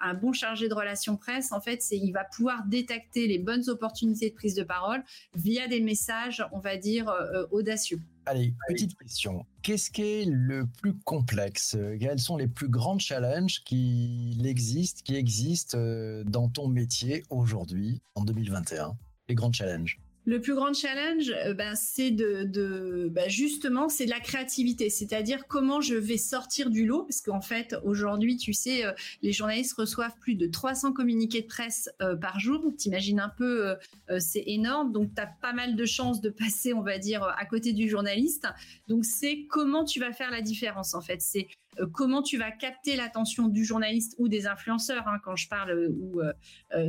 un 0.00 0.14
bon 0.14 0.32
chargé 0.32 0.68
de 0.68 0.74
relations 0.74 1.16
presse, 1.16 1.52
en 1.52 1.60
fait, 1.60 1.80
c'est 1.80 1.96
il 1.96 2.12
va 2.12 2.24
pouvoir 2.24 2.66
détecter 2.66 3.26
les 3.26 3.38
bonnes 3.38 3.70
opportunités 3.70 4.28
de 4.30 4.34
prise 4.34 4.54
de 4.54 4.64
parole 4.64 5.02
via 5.34 5.66
des 5.68 5.80
messages, 5.80 6.44
on 6.52 6.58
va 6.58 6.76
dire, 6.76 7.08
euh, 7.08 7.46
audacieux. 7.52 8.00
Allez, 8.26 8.52
petite 8.68 8.98
question. 8.98 9.46
Qu'est-ce 9.62 9.90
qui 9.90 10.02
est 10.02 10.24
le 10.26 10.66
plus 10.66 10.94
complexe 11.04 11.76
Quels 12.00 12.18
sont 12.18 12.36
les 12.36 12.48
plus 12.48 12.68
grands 12.68 12.98
challenges 12.98 13.62
qui 13.64 14.36
existent, 14.44 15.00
qui 15.04 15.14
existent 15.14 15.78
dans 16.26 16.48
ton 16.48 16.68
métier 16.68 17.22
aujourd'hui, 17.30 18.02
en 18.14 18.24
2021 18.24 18.96
Les 19.28 19.34
grands 19.34 19.52
challenges 19.52 19.98
le 20.24 20.40
plus 20.40 20.54
grand 20.54 20.72
challenge, 20.72 21.30
euh, 21.30 21.54
ben, 21.54 21.74
c'est 21.74 22.10
de, 22.10 23.08
ben, 23.10 23.28
justement, 23.28 23.88
c'est 23.88 24.06
de 24.06 24.10
la 24.10 24.20
créativité, 24.20 24.88
c'est-à-dire 24.90 25.46
comment 25.46 25.80
je 25.80 25.94
vais 25.94 26.16
sortir 26.16 26.70
du 26.70 26.86
lot, 26.86 27.04
parce 27.04 27.20
qu'en 27.20 27.40
fait, 27.40 27.76
aujourd'hui, 27.84 28.36
tu 28.36 28.52
sais, 28.52 28.84
euh, 28.84 28.92
les 29.22 29.32
journalistes 29.32 29.74
reçoivent 29.74 30.16
plus 30.20 30.34
de 30.34 30.46
300 30.46 30.92
communiqués 30.92 31.42
de 31.42 31.46
presse 31.46 31.90
euh, 32.00 32.16
par 32.16 32.40
jour. 32.40 32.72
T'imagines 32.76 33.20
un 33.20 33.28
peu, 33.28 33.74
c'est 34.18 34.44
énorme, 34.46 34.92
donc 34.92 35.14
tu 35.14 35.20
as 35.20 35.26
pas 35.26 35.52
mal 35.52 35.76
de 35.76 35.84
chances 35.84 36.20
de 36.20 36.30
passer, 36.30 36.72
on 36.72 36.82
va 36.82 36.98
dire, 36.98 37.22
à 37.22 37.44
côté 37.44 37.72
du 37.72 37.88
journaliste. 37.88 38.46
Donc 38.88 39.04
c'est 39.04 39.46
comment 39.48 39.84
tu 39.84 40.00
vas 40.00 40.12
faire 40.12 40.30
la 40.30 40.40
différence, 40.40 40.94
en 40.94 41.00
fait. 41.00 41.20
C'est 41.20 41.48
comment 41.92 42.22
tu 42.22 42.38
vas 42.38 42.50
capter 42.50 42.96
l'attention 42.96 43.48
du 43.48 43.64
journaliste 43.64 44.14
ou 44.18 44.28
des 44.28 44.46
influenceurs 44.46 45.06
hein, 45.08 45.18
quand 45.24 45.36
je 45.36 45.48
parle 45.48 45.90
ou 46.00 46.20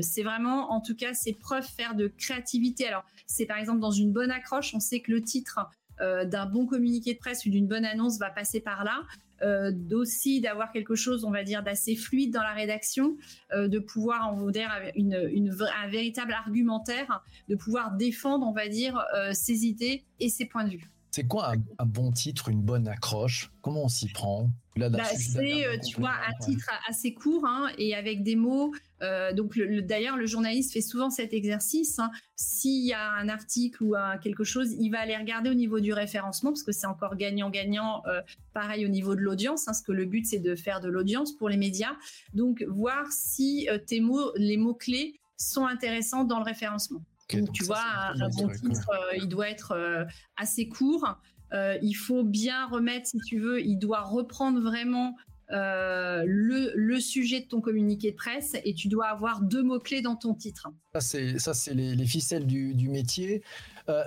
c'est 0.01 0.23
vraiment 0.23 0.71
en 0.71 0.81
tout 0.81 0.95
cas 0.95 1.13
c'est 1.13 1.33
preuve 1.33 1.65
faire 1.65 1.95
de 1.95 2.07
créativité 2.07 2.87
alors 2.87 3.05
c'est 3.25 3.45
par 3.45 3.57
exemple 3.57 3.79
dans 3.79 3.91
une 3.91 4.11
bonne 4.11 4.31
accroche 4.31 4.73
on 4.73 4.79
sait 4.79 4.99
que 4.99 5.11
le 5.11 5.21
titre 5.21 5.59
d'un 5.99 6.45
bon 6.45 6.65
communiqué 6.65 7.13
de 7.13 7.19
presse 7.19 7.45
ou 7.45 7.49
d'une 7.49 7.67
bonne 7.67 7.85
annonce 7.85 8.19
va 8.19 8.29
passer 8.29 8.59
par 8.59 8.83
là 8.83 9.03
euh, 9.41 9.71
d'aussi 9.73 10.39
d'avoir 10.39 10.71
quelque 10.71 10.95
chose, 10.95 11.25
on 11.25 11.31
va 11.31 11.43
dire, 11.43 11.61
d'assez 11.61 11.97
fluide 11.97 12.31
dans 12.31 12.41
la 12.41 12.53
rédaction, 12.53 13.17
euh, 13.51 13.67
de 13.67 13.79
pouvoir 13.79 14.33
en 14.33 14.49
dire 14.49 14.69
un 14.71 15.87
véritable 15.89 16.31
argumentaire, 16.31 17.21
de 17.49 17.55
pouvoir 17.55 17.91
défendre, 17.97 18.47
on 18.47 18.53
va 18.53 18.69
dire, 18.69 19.03
euh, 19.13 19.33
ses 19.33 19.65
idées 19.65 20.05
et 20.21 20.29
ses 20.29 20.45
points 20.45 20.63
de 20.63 20.71
vue. 20.71 20.89
C'est 21.15 21.28
quoi 21.28 21.54
un, 21.80 21.86
bon 21.86 22.12
titre, 22.12 22.49
une 22.49 22.62
bonne 22.62 22.89
accroche? 22.89 23.49
Comment 23.62 23.86
on 23.86 23.88
s'y 23.88 24.10
prend? 24.10 24.49
Bah, 24.75 24.89
C'est, 25.06 25.65
euh, 25.65 25.78
tu 25.80 25.97
vois, 25.97 26.12
un 26.12 26.38
titre 26.43 26.69
assez 26.89 27.13
court 27.13 27.45
hein, 27.45 27.69
et 27.78 27.95
avec 27.95 28.21
des 28.21 28.36
mots. 28.36 28.73
Euh, 29.01 29.32
donc, 29.32 29.58
d'ailleurs, 29.58 30.17
le 30.17 30.25
journaliste 30.25 30.73
fait 30.73 30.82
souvent 30.82 31.10
cet 31.10 31.34
exercice. 31.34 31.99
Hein. 31.99 32.12
S'il 32.36 32.86
y 32.86 32.91
a 32.91 33.13
un 33.13 33.30
article 33.30 33.82
ou 33.82 33.95
quelque 34.21 34.43
chose, 34.43 34.73
il 34.78 34.89
va 34.89 34.99
aller 34.99 35.15
regarder 35.15 35.49
au 35.49 35.54
niveau 35.54 35.80
du 35.80 35.93
référencement 35.93 36.51
parce 36.51 36.63
que 36.63 36.73
c'est 36.73 36.86
encore 36.86 37.15
gagnant-gagnant. 37.15 38.01
Euh, 38.08 38.21
pareil 38.54 38.86
au 38.86 38.89
niveau 38.89 39.15
de 39.15 39.21
l'audience, 39.21 39.62
hein, 39.62 39.71
parce 39.71 39.84
que 39.84 39.93
le 39.93 40.04
but 40.04 40.25
c'est 40.25 40.39
de 40.39 40.54
faire 40.54 40.82
de 40.82 40.89
l'audience 40.89 41.32
pour 41.32 41.47
les 41.47 41.56
médias. 41.56 41.95
Donc, 42.34 42.62
voir 42.67 43.10
si 43.10 43.69
tes 43.88 44.01
mots, 44.01 44.34
les 44.36 44.58
mots 44.58 44.75
clés 44.75 45.17
sont 45.38 45.65
intéressants 45.65 46.25
dans 46.25 46.39
le 46.39 46.45
référencement 46.45 47.06
tu 47.27 47.63
vois, 47.63 47.81
un, 48.13 48.29
bon 48.29 48.49
titre, 48.49 48.89
euh, 48.89 49.17
il 49.17 49.27
doit 49.27 49.49
être 49.49 49.71
euh, 49.71 50.05
assez 50.38 50.67
court. 50.67 51.17
Euh, 51.53 51.77
il 51.81 51.93
faut 51.93 52.23
bien 52.23 52.67
remettre, 52.67 53.07
si 53.07 53.19
tu 53.19 53.39
veux, 53.39 53.61
il 53.61 53.77
doit 53.77 54.01
reprendre 54.01 54.61
vraiment 54.61 55.15
le, 55.49 56.99
sujet 56.99 57.41
de 57.41 57.45
ton 57.45 57.61
communiqué 57.61 58.11
de 58.11 58.15
presse 58.15 58.55
et 58.63 58.73
tu 58.73 58.88
dois 58.88 59.07
avoir 59.07 59.41
deux 59.41 59.61
mots-clés 59.61 60.01
dans 60.01 60.15
ton 60.15 60.33
titre. 60.33 60.67
Ça, 60.93 61.01
c'est, 61.01 61.39
ça, 61.39 61.53
c'est 61.53 61.75
les, 61.75 62.05
ficelles 62.05 62.47
du, 62.47 62.89
métier. 62.89 63.43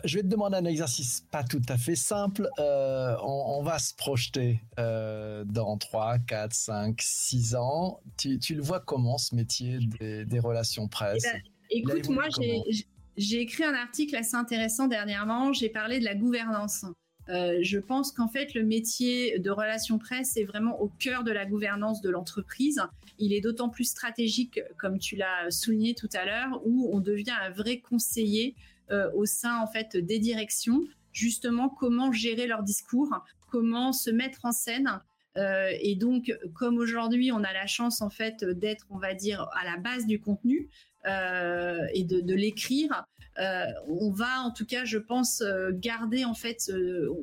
je 0.05 0.17
vais 0.17 0.23
te 0.23 0.27
demander 0.27 0.57
un 0.57 0.65
exercice 0.65 1.25
pas 1.31 1.45
tout 1.45 1.63
à 1.69 1.79
fait 1.79 1.95
simple. 1.95 2.49
On, 2.59 3.63
va 3.63 3.79
se 3.79 3.95
projeter 3.95 4.61
dans 4.77 5.77
3, 5.79 6.19
4, 6.19 6.53
5, 6.53 7.01
6 7.01 7.55
ans. 7.55 8.01
Tu, 8.19 8.55
le 8.55 8.63
vois 8.63 8.81
comment 8.81 9.17
ce 9.17 9.37
métier 9.37 9.79
des, 10.01 10.41
relations 10.41 10.89
presse? 10.89 11.25
Eh 11.25 11.83
ben, 11.83 11.97
Écoute, 11.97 12.09
moi, 12.09 12.25
j'ai 12.41 12.85
j'ai 13.19 13.41
écrit 13.41 13.65
un 13.65 13.75
article 13.75 14.15
assez 14.17 14.37
intéressant 14.37 14.87
dernièrement, 14.87 15.53
j'ai 15.53 15.69
parlé 15.69 15.99
de 15.99 16.05
la 16.05 16.15
gouvernance. 16.15 16.85
Euh, 17.29 17.59
je 17.61 17.79
pense 17.79 18.13
qu'en 18.13 18.29
fait, 18.29 18.55
le 18.55 18.65
métier 18.65 19.39
de 19.39 19.51
relations 19.51 19.99
presse 19.99 20.37
est 20.37 20.45
vraiment 20.45 20.81
au 20.81 20.89
cœur 20.89 21.25
de 21.25 21.33
la 21.33 21.45
gouvernance 21.45 22.01
de 22.01 22.11
l'entreprise. 22.11 22.81
Il 23.19 23.33
est 23.33 23.41
d'autant 23.41 23.69
plus 23.69 23.85
stratégique, 23.85 24.61
comme 24.79 24.99
tu 24.99 25.17
l'as 25.17 25.51
souligné 25.51 25.95
tout 25.95 26.09
à 26.15 26.25
l'heure, 26.25 26.63
où 26.65 26.89
on 26.93 27.01
devient 27.01 27.35
un 27.43 27.51
vrai 27.51 27.81
conseiller 27.81 28.55
euh, 28.91 29.11
au 29.15 29.27
sein 29.27 29.59
en 29.59 29.67
fait 29.67 29.97
des 29.97 30.21
directions. 30.21 30.85
Justement, 31.13 31.69
comment 31.69 32.13
gérer 32.13 32.47
leur 32.47 32.63
discours, 32.63 33.11
comment 33.51 33.93
se 33.93 34.11
mettre 34.11 34.45
en 34.45 34.53
scène. 34.53 35.01
Euh, 35.37 35.71
et 35.81 35.97
donc, 35.97 36.33
comme 36.55 36.79
aujourd'hui, 36.79 37.33
on 37.33 37.43
a 37.43 37.53
la 37.53 37.67
chance 37.67 38.01
en 38.01 38.11
fait 38.11 38.45
d'être, 38.45 38.87
on 38.91 38.99
va 38.99 39.15
dire, 39.15 39.49
à 39.53 39.65
la 39.65 39.77
base 39.77 40.07
du 40.07 40.21
contenu, 40.21 40.71
euh, 41.09 41.87
et 41.95 42.05
de, 42.05 42.35
l'écrire. 42.35 43.05
Euh, 43.39 43.65
on 43.87 44.11
va 44.11 44.43
en 44.43 44.51
tout 44.51 44.67
cas, 44.67 44.85
je 44.85 44.99
pense, 44.99 45.41
euh, 45.41 45.71
garder 45.73 46.25
en 46.25 46.35
fait, 46.35 46.71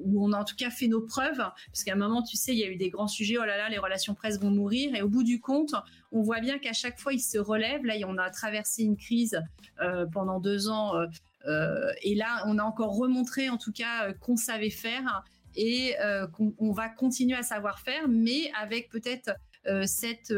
où 0.06 0.26
on 0.26 0.32
a 0.32 0.40
en 0.40 0.46
tout 0.46 0.56
cas 0.56 0.70
fait 0.70 0.88
nos 0.88 1.02
preuves, 1.02 1.38
parce 1.38 1.84
qu'à 1.84 1.94
un 1.94 1.98
moment, 1.98 2.24
tu 2.24 2.38
sais, 2.38 2.54
il 2.54 2.60
y 2.60 2.64
a 2.64 2.68
eu 2.68 2.78
des 2.78 2.90
grands 2.90 3.08
sujets, 3.08 3.38
oh 3.38 3.44
là 3.44 3.58
là, 3.58 3.70
les 3.70 3.78
relations 3.78 4.16
presse 4.16 4.40
vont 4.40 4.50
mourir, 4.50 4.96
et 4.96 5.02
au 5.02 5.10
bout 5.10 5.24
du 5.24 5.40
compte, 5.40 5.76
on 6.12 6.22
voit 6.22 6.40
bien 6.40 6.58
qu'à 6.58 6.74
chaque 6.74 7.00
fois, 7.00 7.14
ils 7.14 7.20
se 7.20 7.38
relèvent. 7.38 7.86
Là, 7.86 7.96
on 8.08 8.18
a 8.18 8.30
traversé 8.30 8.84
une 8.84 8.98
crise 8.98 9.40
pendant 10.14 10.40
deux 10.40 10.70
ans, 10.70 10.94
et 12.02 12.16
là, 12.16 12.44
on 12.48 12.58
a 12.58 12.64
encore 12.64 12.96
remontré 12.96 13.50
en 13.50 13.58
tout 13.58 13.74
cas 13.74 14.14
qu'on 14.14 14.38
savait 14.38 14.70
faire 14.70 15.24
et 15.56 15.96
qu'on 16.34 16.72
va 16.72 16.90
continuer 16.90 17.38
à 17.38 17.44
savoir 17.44 17.80
faire, 17.80 18.08
mais 18.08 18.52
avec 18.60 18.90
peut-être 18.90 19.32
cet 19.86 20.32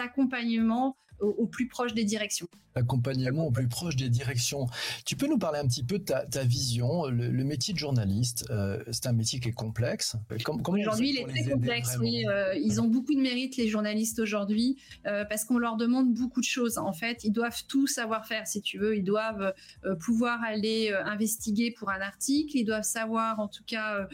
accompagnement 0.00 0.96
au, 1.20 1.46
plus 1.46 1.68
proche 1.68 1.94
des 1.94 2.04
directions. 2.04 2.46
Accompagnement 2.74 3.46
au 3.46 3.50
plus 3.50 3.68
proche 3.68 3.96
des 3.96 4.08
directions. 4.08 4.66
Tu 5.04 5.16
peux 5.16 5.26
nous 5.26 5.38
parler 5.38 5.58
un 5.58 5.66
petit 5.66 5.82
peu 5.82 5.98
de 5.98 6.04
ta, 6.04 6.44
vision 6.44 7.06
le, 7.06 7.44
métier 7.44 7.74
de 7.74 7.78
journaliste, 7.78 8.46
euh, 8.50 8.82
c'est 8.92 9.06
un 9.06 9.12
métier 9.12 9.40
qui 9.40 9.48
est 9.48 9.52
complexe. 9.52 10.16
Aujourd'hui, 10.30 11.10
il 11.10 11.18
est 11.18 11.26
très 11.26 11.50
complexe. 11.50 11.96
Oui, 12.00 12.24
euh, 12.28 12.54
ils 12.54 12.80
ont 12.80 12.86
beaucoup 12.86 13.14
de 13.14 13.20
mérite, 13.20 13.56
les 13.56 13.68
journalistes 13.68 14.20
aujourd'hui, 14.20 14.76
euh, 15.06 15.24
parce 15.24 15.44
qu'on 15.44 15.58
leur 15.58 15.76
demande 15.76 16.14
beaucoup 16.14 16.40
de 16.40 16.46
choses. 16.46 16.78
En 16.78 16.92
fait, 16.92 17.24
ils 17.24 17.32
doivent 17.32 17.64
tout 17.66 17.86
savoir 17.86 18.26
faire, 18.26 18.46
si 18.46 18.62
tu 18.62 18.78
veux. 18.78 18.96
Ils 18.96 19.04
doivent 19.04 19.52
pouvoir 20.00 20.40
aller 20.44 20.92
investiguer 21.04 21.72
pour 21.72 21.90
un 21.90 22.00
article. 22.00 22.56
Ils 22.56 22.64
doivent 22.64 22.82
savoir, 22.82 23.40
en 23.40 23.48
tout 23.48 23.64
cas, 23.66 24.06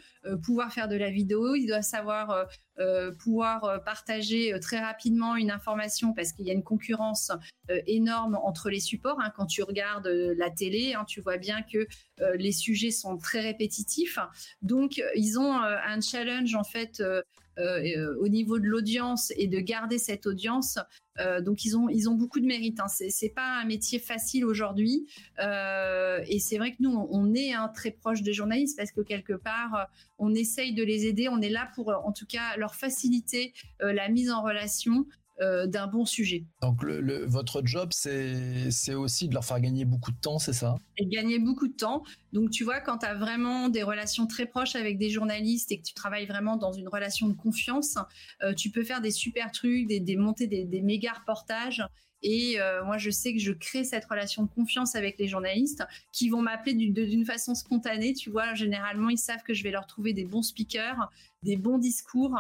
pouvoir 0.43 0.73
faire 0.73 0.89
de 0.89 0.97
la 0.97 1.11
vidéo. 1.11 1.55
Ils 1.55 1.67
doivent 1.67 1.83
savoir 1.83 2.31
euh, 2.31 2.45
pouvoir 3.19 3.65
euh, 3.65 3.79
partager 3.79 4.53
euh, 4.53 4.59
très 4.59 4.81
rapidement 4.81 5.37
une 5.37 5.51
information 5.51 6.13
parce 6.13 6.33
qu'il 6.33 6.47
y 6.47 6.51
a 6.51 6.53
une 6.53 6.63
concurrence 6.63 7.33
énorme 7.87 8.39
entre 8.45 8.71
les 8.71 8.81
supports. 8.81 9.21
Hein. 9.21 9.33
Quand 9.37 9.47
tu 9.47 9.63
regardes 9.63 10.07
la 10.07 10.51
télé, 10.51 10.95
hein, 10.95 11.05
tu 11.05 11.21
vois 11.21 11.37
bien 11.37 11.63
que 11.63 11.89
les 12.37 12.53
sujets 12.53 12.93
sont 12.93 13.19
très 13.19 13.41
répétitifs. 13.41 14.19
Donc, 14.63 15.03
ils 15.17 15.37
ont 15.39 15.53
un 15.53 16.01
challenge 16.01 16.55
en 16.55 16.63
fait 16.63 17.03
au 17.59 18.29
niveau 18.29 18.61
de 18.61 18.67
l'audience 18.67 19.33
et 19.37 19.49
de 19.49 19.59
garder 19.59 19.99
cette 19.99 20.27
audience 20.27 20.79
euh, 21.21 21.41
donc 21.41 21.65
ils 21.65 21.77
ont 21.77 21.89
ils 21.89 22.09
ont 22.09 22.15
beaucoup 22.15 22.41
de 22.41 22.47
mérite. 22.47 22.81
Hein. 22.81 22.89
C'est 22.89 23.29
pas 23.29 23.61
un 23.61 23.65
métier 23.65 23.99
facile 23.99 24.45
aujourd'hui. 24.45 25.07
Euh, 25.39 26.21
et 26.27 26.39
c'est 26.39 26.59
vrai 26.59 26.73
que 26.73 26.79
nous 26.81 27.07
on, 27.11 27.35
est 27.35 27.53
hein, 27.53 27.71
très 27.75 27.91
proche 27.91 28.23
des 28.23 28.33
journalistes 28.33 28.77
parce 28.77 28.93
que 28.93 29.01
quelque 29.01 29.33
part 29.33 29.75
euh, 29.75 29.85
on 30.19 30.35
essaye 30.35 30.75
de 30.75 30.83
les 30.83 31.07
aider. 31.07 31.29
On 31.29 31.41
est 31.41 31.51
là 31.51 31.71
pour 31.75 31.89
en 31.89 32.13
tout 32.13 32.27
cas 32.27 32.57
leur 32.57 32.75
faciliter 32.75 33.53
la 33.81 34.09
mise 34.09 34.31
en 34.31 34.43
relation 34.43 35.07
euh, 35.41 35.67
d'un 35.67 35.87
bon 35.87 36.05
sujet. 36.05 36.45
Donc 36.63 36.83
le, 36.83 37.25
votre 37.27 37.63
job, 37.65 37.91
c'est 37.93 38.95
aussi 38.95 39.29
de 39.29 39.35
leur 39.35 39.45
faire 39.45 39.61
gagner 39.61 39.85
beaucoup 39.85 40.11
de 40.11 40.21
temps, 40.21 40.39
c'est 40.39 40.53
ça? 40.53 40.77
Et 40.97 41.07
gagner 41.07 41.39
beaucoup 41.39 41.69
de 41.69 41.77
temps. 41.77 42.03
Donc 42.33 42.51
tu 42.51 42.65
vois, 42.65 42.81
quand 42.81 42.99
tu 42.99 43.07
as 43.07 43.15
vraiment 43.15 43.69
des 43.69 43.83
relations 43.83 44.27
très 44.27 44.47
proches 44.47 44.77
avec 44.77 44.99
des 44.99 45.11
journalistes 45.11 45.71
et 45.73 45.79
que 45.79 45.85
tu 45.85 45.95
travailles 45.95 46.27
vraiment 46.27 46.57
dans 46.57 46.73
une 46.73 46.89
relation 46.89 47.29
de 47.29 47.35
confiance, 47.35 47.99
euh, 48.43 48.55
tu 48.55 48.71
peux 48.71 48.85
faire 48.85 49.01
des 49.01 49.11
super 49.11 49.51
trucs, 49.53 49.87
des, 49.87 50.01
des 50.01 50.17
monter 50.17 50.47
des, 50.47 50.65
des 50.65 50.81
méga 50.81 51.13
reportages. 51.13 51.83
Et 52.23 52.59
euh, 52.59 52.83
moi, 52.85 52.97
je 52.97 53.11
sais 53.11 53.35
que 53.35 53.39
je 53.39 53.53
crée 53.53 53.85
cette 53.85 54.07
relation 54.07 54.43
de 54.43 54.49
confiance 54.49 54.97
avec 54.97 55.19
les 55.19 55.29
journalistes 55.29 55.85
qui 56.13 56.29
vont 56.29 56.41
m'appeler 56.41 56.73
d'une 56.75 57.25
façon 57.27 57.55
spontanée. 57.55 58.15
Tu 58.15 58.31
vois, 58.31 58.55
généralement, 58.55 59.11
ils 59.11 59.19
savent 59.19 59.43
que 59.43 59.55
je 59.55 59.63
vais 59.63 59.71
leur 59.71 59.87
trouver 59.87 60.13
des 60.13 60.25
bons 60.25 60.43
speakers, 60.43 61.11
des 61.43 61.57
bons 61.57 61.79
discours. 61.79 62.35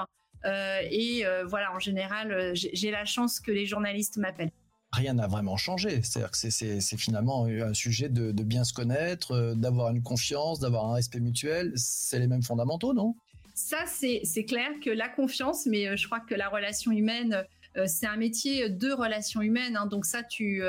Euh, 0.47 0.81
et 0.91 1.27
euh, 1.27 1.45
voilà, 1.47 1.75
en 1.75 1.79
général, 1.79 2.33
euh, 2.33 2.53
j'ai 2.55 2.91
la 2.91 3.05
chance 3.05 3.41
que 3.41 3.51
les 3.51 3.67
journalistes 3.67 4.17
m'appellent 4.17 4.53
rien 4.93 5.15
n'a 5.15 5.27
vraiment 5.27 5.59
changé. 5.59 6.01
C'est-à-dire 6.03 6.31
que 6.31 6.39
c'est 6.39 6.97
finalement 6.97 7.45
un 7.45 7.75
sujet 7.75 8.09
de, 8.09 8.31
bien 8.43 8.65
se 8.65 8.73
connaître, 8.73 9.53
d'avoir 9.55 9.91
une 9.91 10.03
confiance, 10.03 10.59
d'avoir 10.59 10.87
un 10.87 10.95
respect 10.95 11.21
mutuel. 11.21 11.73
C'est 11.75 12.19
les 12.19 12.27
mêmes 12.27 12.45
fondamentaux, 12.45 12.95
non? 12.95 13.15
Ça, 13.53 13.85
c'est 13.87 14.45
clair 14.45 14.71
que 14.83 14.89
la 14.89 15.11
confiance, 15.11 15.67
mais 15.67 15.99
je 15.99 16.07
crois 16.07 16.21
que 16.21 16.35
la 16.35 16.49
relation 16.49 16.93
humaine, 16.93 17.45
c'est 17.87 18.07
un 18.07 18.17
métier 18.17 18.71
de 18.71 18.91
relations 18.91 19.43
humaines. 19.43 19.77
Hein. 19.77 19.87
donc 19.87 20.07
ça, 20.07 20.23
tu. 20.23 20.63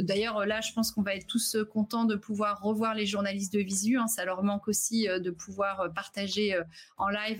D'ailleurs, 0.00 0.44
là, 0.46 0.60
je 0.60 0.72
pense 0.72 0.92
qu'on 0.92 1.02
va 1.02 1.14
être 1.14 1.26
tous 1.26 1.56
contents 1.72 2.04
de 2.04 2.16
pouvoir 2.16 2.60
revoir 2.60 2.94
les 2.94 3.06
journalistes 3.06 3.52
de 3.52 3.60
visu. 3.60 3.98
Hein. 3.98 4.06
ça 4.08 4.24
leur 4.24 4.42
manque 4.42 4.68
aussi 4.68 5.06
de 5.06 5.30
pouvoir 5.30 5.92
partager 5.94 6.58
en 6.98 7.08
live. 7.08 7.38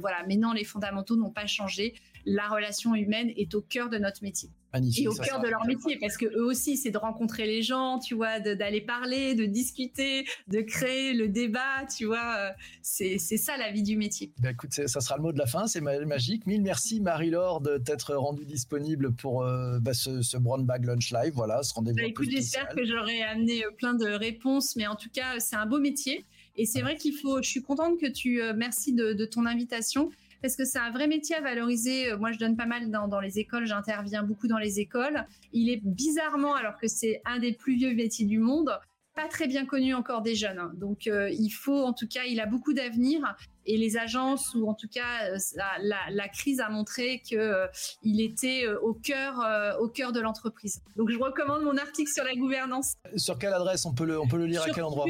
voilà. 0.00 0.24
Mais 0.26 0.36
non, 0.36 0.52
les 0.52 0.64
fondamentaux 0.64 1.16
n'ont 1.16 1.30
pas 1.30 1.46
changé. 1.46 1.94
La 2.26 2.48
relation 2.48 2.94
humaine 2.94 3.32
est 3.36 3.54
au 3.54 3.60
cœur 3.62 3.88
de 3.90 3.98
notre 3.98 4.22
métier 4.22 4.50
et 4.96 5.08
au 5.08 5.14
cœur 5.14 5.40
de 5.40 5.48
leur 5.48 5.66
métier, 5.66 5.98
parce 6.00 6.16
que 6.16 6.26
eux 6.26 6.44
aussi, 6.44 6.76
c'est 6.76 6.90
de 6.90 6.98
rencontrer 6.98 7.46
les 7.46 7.62
gens, 7.62 7.98
tu 7.98 8.14
vois, 8.14 8.40
d'aller 8.40 8.80
parler, 8.80 9.34
de 9.34 9.44
discuter, 9.44 10.24
de 10.48 10.60
créer 10.60 11.12
le 11.12 11.28
débat, 11.28 11.86
tu 11.94 12.06
vois. 12.06 12.36
Euh, 12.38 12.50
c'est 12.82 13.18
ça 13.18 13.56
la 13.56 13.72
vie 13.72 13.82
du 13.82 13.96
métier. 13.96 14.32
Ben 14.38 14.50
écoute, 14.50 14.72
ça 14.72 15.00
sera 15.00 15.16
le 15.16 15.22
mot 15.22 15.32
de 15.32 15.38
la 15.38 15.46
fin, 15.46 15.66
c'est 15.66 15.80
magique. 15.80 16.46
Mille 16.46 16.62
merci 16.62 17.00
Marie-Laure 17.00 17.60
de 17.60 17.78
t'être 17.78 18.14
rendue 18.14 18.44
disponible 18.44 19.12
pour 19.14 19.42
euh, 19.42 19.78
bah, 19.80 19.94
ce, 19.94 20.22
ce 20.22 20.36
Brown 20.36 20.64
Bag 20.64 20.84
Lunch 20.84 21.10
Live. 21.12 21.32
Voilà, 21.34 21.62
ce 21.62 21.74
rendez-vous. 21.74 21.96
Bah, 21.96 22.04
écoute, 22.04 22.28
j'espère 22.30 22.68
que 22.68 22.84
j'aurai 22.84 23.22
amené 23.22 23.64
euh, 23.64 23.70
plein 23.76 23.94
de 23.94 24.06
réponses, 24.06 24.76
mais 24.76 24.86
en 24.86 24.96
tout 24.96 25.10
cas, 25.12 25.40
c'est 25.40 25.56
un 25.56 25.66
beau 25.66 25.80
métier. 25.80 26.24
Et 26.56 26.66
c'est 26.66 26.82
vrai 26.82 26.96
qu'il 26.96 27.14
faut, 27.14 27.42
je 27.42 27.48
suis 27.48 27.62
contente 27.62 27.98
que 27.98 28.06
tu, 28.06 28.42
merci 28.56 28.92
de, 28.92 29.12
de 29.12 29.24
ton 29.24 29.46
invitation 29.46 30.10
parce 30.42 30.56
que 30.56 30.64
c'est 30.64 30.78
un 30.78 30.90
vrai 30.90 31.06
métier 31.06 31.36
à 31.36 31.40
valoriser. 31.40 32.12
Euh, 32.12 32.18
moi, 32.18 32.32
je 32.32 32.38
donne 32.38 32.56
pas 32.56 32.66
mal 32.66 32.90
dans, 32.90 33.20
les 33.20 33.38
écoles, 33.38 33.66
j'interviens 33.66 34.22
beaucoup 34.22 34.48
dans 34.48 34.58
les 34.58 34.80
écoles. 34.80 35.24
Il 35.52 35.70
est 35.70 35.80
bizarrement, 35.82 36.54
alors 36.54 36.76
que 36.78 36.88
c'est 36.88 37.20
un 37.24 37.38
des 37.38 37.52
plus 37.52 37.76
vieux 37.76 37.94
métiers 37.94 38.26
du 38.26 38.38
monde, 38.38 38.78
pas 39.14 39.28
très 39.28 39.46
bien 39.46 39.66
connu 39.66 39.94
encore 39.94 40.22
des 40.22 40.34
jeunes. 40.34 40.58
Hein. 40.58 40.72
Donc, 40.74 41.06
il 41.06 41.50
faut, 41.50 41.82
en 41.84 41.92
tout 41.92 42.06
cas, 42.06 42.24
il 42.24 42.40
a 42.40 42.46
beaucoup 42.46 42.72
d'avenir. 42.72 43.20
Et 43.66 43.76
les 43.76 43.96
agences, 43.96 44.54
ou 44.54 44.68
en 44.68 44.74
tout 44.74 44.88
cas, 44.88 45.36
la, 45.82 46.28
crise 46.28 46.60
a 46.60 46.70
montré 46.70 47.20
que 47.28 47.66
il 48.02 48.20
était 48.20 48.66
au 48.82 48.94
cœur, 48.94 49.44
au 49.80 49.88
cœur 49.88 50.12
de 50.12 50.20
l'entreprise. 50.20 50.80
Donc, 50.96 51.10
je 51.10 51.18
recommande 51.18 51.62
mon 51.62 51.76
article 51.76 52.10
sur 52.10 52.24
la 52.24 52.34
gouvernance. 52.34 52.94
Sur 53.16 53.38
quelle 53.38 53.52
adresse 53.52 53.84
on 53.84 53.92
peut 53.92 54.06
le, 54.06 54.18
on 54.18 54.28
peut 54.28 54.38
le 54.38 54.46
lire 54.46 54.62
à 54.62 54.70
quel 54.70 54.84
endroit? 54.84 55.06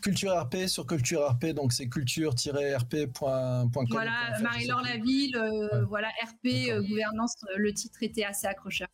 Culture 0.00 0.36
RP 0.42 0.66
sur 0.66 0.86
Culture 0.86 1.28
RP, 1.30 1.46
donc 1.46 1.72
c'est 1.72 1.88
culture-rp.com. 1.88 3.70
Voilà, 3.90 4.38
Marie-Laure 4.40 4.82
Laville, 4.82 5.36
euh, 5.36 5.84
voilà, 5.86 6.08
RP, 6.22 6.70
euh, 6.70 6.82
gouvernance, 6.82 7.34
le 7.56 7.72
titre 7.72 8.02
était 8.02 8.24
assez 8.24 8.46
accrocheur. 8.46 8.88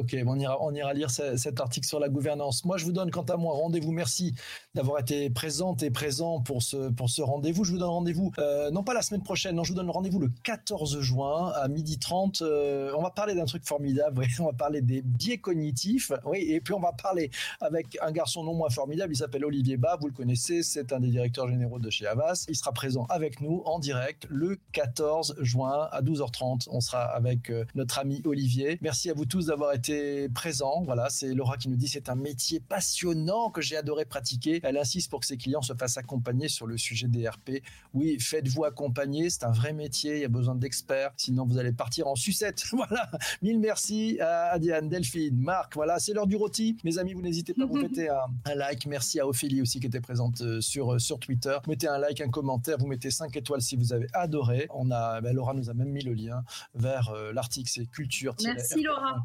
Ok, 0.00 0.16
on 0.26 0.38
ira, 0.38 0.56
on 0.62 0.74
ira 0.74 0.94
lire 0.94 1.10
cet 1.10 1.60
article 1.60 1.86
sur 1.86 2.00
la 2.00 2.08
gouvernance. 2.08 2.64
Moi, 2.64 2.78
je 2.78 2.86
vous 2.86 2.92
donne 2.92 3.10
quant 3.10 3.24
à 3.24 3.36
moi 3.36 3.52
rendez-vous. 3.52 3.92
Merci 3.92 4.34
d'avoir 4.74 4.98
été 4.98 5.28
présente 5.28 5.82
et 5.82 5.90
présent 5.90 6.40
pour 6.40 6.62
ce, 6.62 6.88
pour 6.88 7.10
ce 7.10 7.20
rendez-vous. 7.20 7.64
Je 7.64 7.72
vous 7.72 7.78
donne 7.78 7.90
rendez-vous, 7.90 8.32
euh, 8.38 8.70
non 8.70 8.82
pas 8.82 8.94
la 8.94 9.02
semaine 9.02 9.22
prochaine, 9.22 9.56
non, 9.56 9.62
je 9.62 9.72
vous 9.72 9.76
donne 9.76 9.90
rendez-vous 9.90 10.18
le 10.18 10.30
14 10.42 11.00
juin 11.00 11.52
à 11.54 11.68
12h30. 11.68 12.42
Euh, 12.42 12.94
on 12.96 13.02
va 13.02 13.10
parler 13.10 13.34
d'un 13.34 13.44
truc 13.44 13.66
formidable. 13.66 14.24
on 14.40 14.46
va 14.46 14.54
parler 14.54 14.80
des 14.80 15.02
biais 15.02 15.36
cognitifs. 15.36 16.12
Oui, 16.24 16.46
et 16.48 16.62
puis 16.62 16.72
on 16.72 16.80
va 16.80 16.92
parler 16.92 17.30
avec 17.60 17.98
un 18.00 18.10
garçon 18.10 18.42
non 18.42 18.54
moins 18.54 18.70
formidable. 18.70 19.12
Il 19.12 19.16
s'appelle 19.16 19.44
Olivier 19.44 19.76
Bas. 19.76 19.98
Vous 20.00 20.06
le 20.06 20.14
connaissez, 20.14 20.62
c'est 20.62 20.94
un 20.94 21.00
des 21.00 21.08
directeurs 21.08 21.46
généraux 21.46 21.78
de 21.78 21.90
chez 21.90 22.06
Avas. 22.06 22.46
Il 22.48 22.56
sera 22.56 22.72
présent 22.72 23.04
avec 23.10 23.42
nous 23.42 23.60
en 23.66 23.78
direct 23.78 24.26
le 24.30 24.58
14 24.72 25.36
juin 25.40 25.90
à 25.92 26.00
12h30. 26.00 26.68
On 26.70 26.80
sera 26.80 27.02
avec 27.02 27.50
euh, 27.50 27.66
notre 27.74 27.98
ami 27.98 28.22
Olivier. 28.24 28.78
Merci 28.80 29.10
à 29.10 29.12
vous 29.12 29.26
tous 29.26 29.46
d'avoir 29.46 29.74
été 29.74 29.89
présent. 30.34 30.82
Voilà, 30.84 31.08
c'est 31.10 31.34
Laura 31.34 31.56
qui 31.56 31.68
nous 31.68 31.76
dit 31.76 31.88
c'est 31.88 32.08
un 32.08 32.14
métier 32.14 32.60
passionnant 32.60 33.50
que 33.50 33.60
j'ai 33.60 33.76
adoré 33.76 34.04
pratiquer. 34.04 34.60
Elle 34.62 34.76
insiste 34.76 35.10
pour 35.10 35.20
que 35.20 35.26
ses 35.26 35.36
clients 35.36 35.62
se 35.62 35.74
fassent 35.74 35.98
accompagner 35.98 36.48
sur 36.48 36.66
le 36.66 36.76
sujet 36.76 37.08
des 37.08 37.28
RP. 37.28 37.62
Oui, 37.94 38.18
faites-vous 38.18 38.64
accompagner, 38.64 39.30
c'est 39.30 39.44
un 39.44 39.52
vrai 39.52 39.72
métier, 39.72 40.16
il 40.16 40.20
y 40.20 40.24
a 40.24 40.28
besoin 40.28 40.54
d'experts, 40.54 41.12
sinon 41.16 41.44
vous 41.46 41.58
allez 41.58 41.72
partir 41.72 42.06
en 42.06 42.14
sucette. 42.14 42.64
Voilà, 42.80 43.10
mille 43.42 43.60
merci 43.60 44.18
à 44.20 44.58
Diane, 44.58 44.88
Delphine, 44.88 45.36
Marc. 45.36 45.74
Voilà, 45.74 45.98
c'est 45.98 46.14
l'heure 46.14 46.26
du 46.26 46.36
rôti. 46.36 46.78
Mes 46.82 46.96
amis, 46.96 47.12
vous 47.12 47.20
n'hésitez 47.20 47.52
pas 47.52 47.64
à 47.64 47.66
vous 47.66 47.74
mettez 47.82 48.08
un, 48.08 48.54
like. 48.54 48.86
Merci 48.86 49.20
à 49.20 49.26
Ophélie 49.26 49.60
aussi 49.60 49.80
qui 49.80 49.86
était 49.86 50.00
présente 50.00 50.40
euh, 50.40 50.60
sur, 50.62 50.94
euh, 50.94 50.98
sur 50.98 51.18
Twitter. 51.18 51.56
Mettez 51.68 51.88
un 51.88 51.98
like, 51.98 52.20
un 52.22 52.30
commentaire, 52.30 52.78
vous 52.78 52.86
mettez 52.86 53.10
5 53.10 53.36
étoiles 53.36 53.60
si 53.60 53.76
vous 53.76 53.92
avez 53.92 54.06
adoré. 54.14 54.66
On 54.74 54.90
a, 54.90 55.20
ben, 55.20 55.34
Laura 55.34 55.52
nous 55.52 55.68
a 55.68 55.74
même 55.74 55.90
mis 55.90 56.02
le 56.02 56.14
lien 56.14 56.42
vers 56.74 57.10
euh, 57.10 57.32
l'article, 57.32 57.70
c'est 57.70 57.86
culture. 57.86 58.34
Merci 58.42 58.82
Laura. 58.82 59.22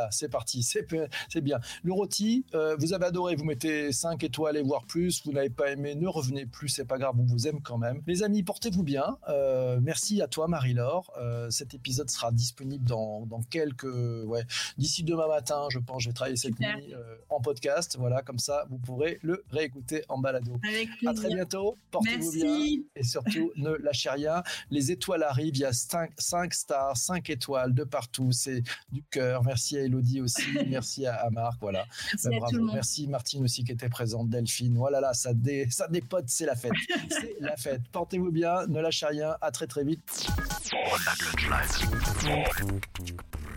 Voilà, 0.00 0.10
c'est 0.12 0.30
parti, 0.30 0.62
c'est 0.62 1.40
bien. 1.42 1.58
Le 1.82 1.92
rôti, 1.92 2.46
euh, 2.54 2.74
vous 2.78 2.94
avez 2.94 3.04
adoré, 3.06 3.34
vous 3.36 3.44
mettez 3.44 3.92
5 3.92 4.22
étoiles 4.24 4.56
et 4.56 4.62
voire 4.62 4.84
plus. 4.86 5.22
Vous 5.26 5.32
n'avez 5.32 5.50
pas 5.50 5.70
aimé, 5.70 5.94
ne 5.94 6.08
revenez 6.08 6.46
plus, 6.46 6.68
c'est 6.68 6.86
pas 6.86 6.96
grave, 6.96 7.16
on 7.18 7.24
vous 7.24 7.48
aime 7.48 7.60
quand 7.60 7.76
même. 7.76 8.02
Les 8.06 8.22
amis, 8.22 8.42
portez-vous 8.42 8.82
bien. 8.82 9.18
Euh, 9.28 9.78
merci 9.82 10.22
à 10.22 10.26
toi, 10.26 10.48
Marie-Laure. 10.48 11.12
Euh, 11.18 11.50
cet 11.50 11.74
épisode 11.74 12.08
sera 12.08 12.32
disponible 12.32 12.84
dans, 12.86 13.26
quelques, 13.50 13.84
ouais, 13.84 14.44
d'ici 14.78 15.02
demain 15.02 15.28
matin, 15.28 15.66
je 15.70 15.78
pense. 15.78 16.02
Je 16.04 16.08
vais 16.08 16.14
travailler 16.14 16.36
cette 16.36 16.58
nuit 16.58 16.94
en 17.28 17.40
podcast. 17.40 17.96
Voilà, 17.98 18.22
comme 18.22 18.38
ça, 18.38 18.64
vous 18.70 18.78
pourrez 18.78 19.18
le 19.22 19.44
réécouter 19.50 20.02
en 20.08 20.18
balado. 20.18 20.52
Avec 20.66 20.88
à 21.06 21.12
très 21.12 21.28
bientôt. 21.28 21.76
Portez-vous 21.90 22.32
bien 22.32 22.76
et 22.96 23.04
surtout 23.04 23.52
ne 23.56 23.70
lâchez 23.70 24.10
rien. 24.10 24.42
Les 24.70 24.92
étoiles 24.92 25.22
arrivent. 25.22 25.56
Il 25.56 25.60
y 25.60 25.64
a 25.64 25.72
5, 25.72 26.12
5 26.16 26.54
stars, 26.54 26.96
5 26.96 27.28
étoiles 27.28 27.74
de 27.74 27.84
partout. 27.84 28.32
C'est 28.32 28.62
du 28.92 29.02
cœur. 29.10 29.42
Merci 29.44 29.76
à 29.80 29.84
Elodie 29.84 30.20
aussi. 30.20 30.42
Merci 30.68 31.06
à, 31.06 31.28
Marc. 31.30 31.58
Voilà. 31.60 31.84
Merci, 32.24 32.56
ben, 32.56 32.70
Merci 32.72 33.06
Martine 33.06 33.44
aussi 33.44 33.64
qui 33.64 33.72
était 33.72 33.88
présente. 33.88 34.28
Delphine. 34.28 34.76
Voilà, 34.76 35.00
là, 35.00 35.14
ça, 35.14 35.34
dé, 35.34 35.68
ça 35.70 35.88
dépote. 35.88 36.24
C'est 36.28 36.46
la 36.46 36.56
fête. 36.56 36.72
c'est 37.10 37.36
la 37.40 37.56
fête. 37.56 37.82
Portez-vous 37.92 38.30
bien. 38.30 38.66
Ne 38.68 38.80
lâchez 38.80 39.06
rien. 39.06 39.36
À 39.40 39.50
très, 39.50 39.66
très 39.66 39.84
vite. 39.84 40.28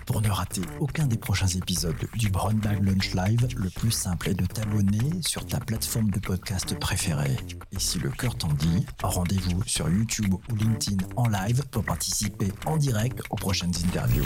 Pour 0.05 0.21
ne 0.21 0.29
rater 0.29 0.61
aucun 0.79 1.07
des 1.07 1.17
prochains 1.17 1.47
épisodes 1.47 1.95
du 2.15 2.29
Brown 2.29 2.57
Bag 2.59 2.83
Lunch 2.83 3.13
Live, 3.13 3.47
le 3.55 3.69
plus 3.69 3.91
simple 3.91 4.29
est 4.29 4.33
de 4.33 4.45
t'abonner 4.45 5.21
sur 5.21 5.45
ta 5.45 5.59
plateforme 5.59 6.11
de 6.11 6.19
podcast 6.19 6.77
préférée. 6.77 7.37
Et 7.71 7.79
si 7.79 7.99
le 7.99 8.09
cœur 8.09 8.35
t'en 8.37 8.51
dit, 8.53 8.85
rendez-vous 9.01 9.63
sur 9.65 9.89
YouTube 9.89 10.33
ou 10.33 10.55
LinkedIn 10.55 11.07
en 11.15 11.27
live 11.27 11.63
pour 11.71 11.83
participer 11.85 12.51
en 12.65 12.77
direct 12.77 13.21
aux 13.29 13.37
prochaines 13.37 13.73
interviews. 13.87 14.25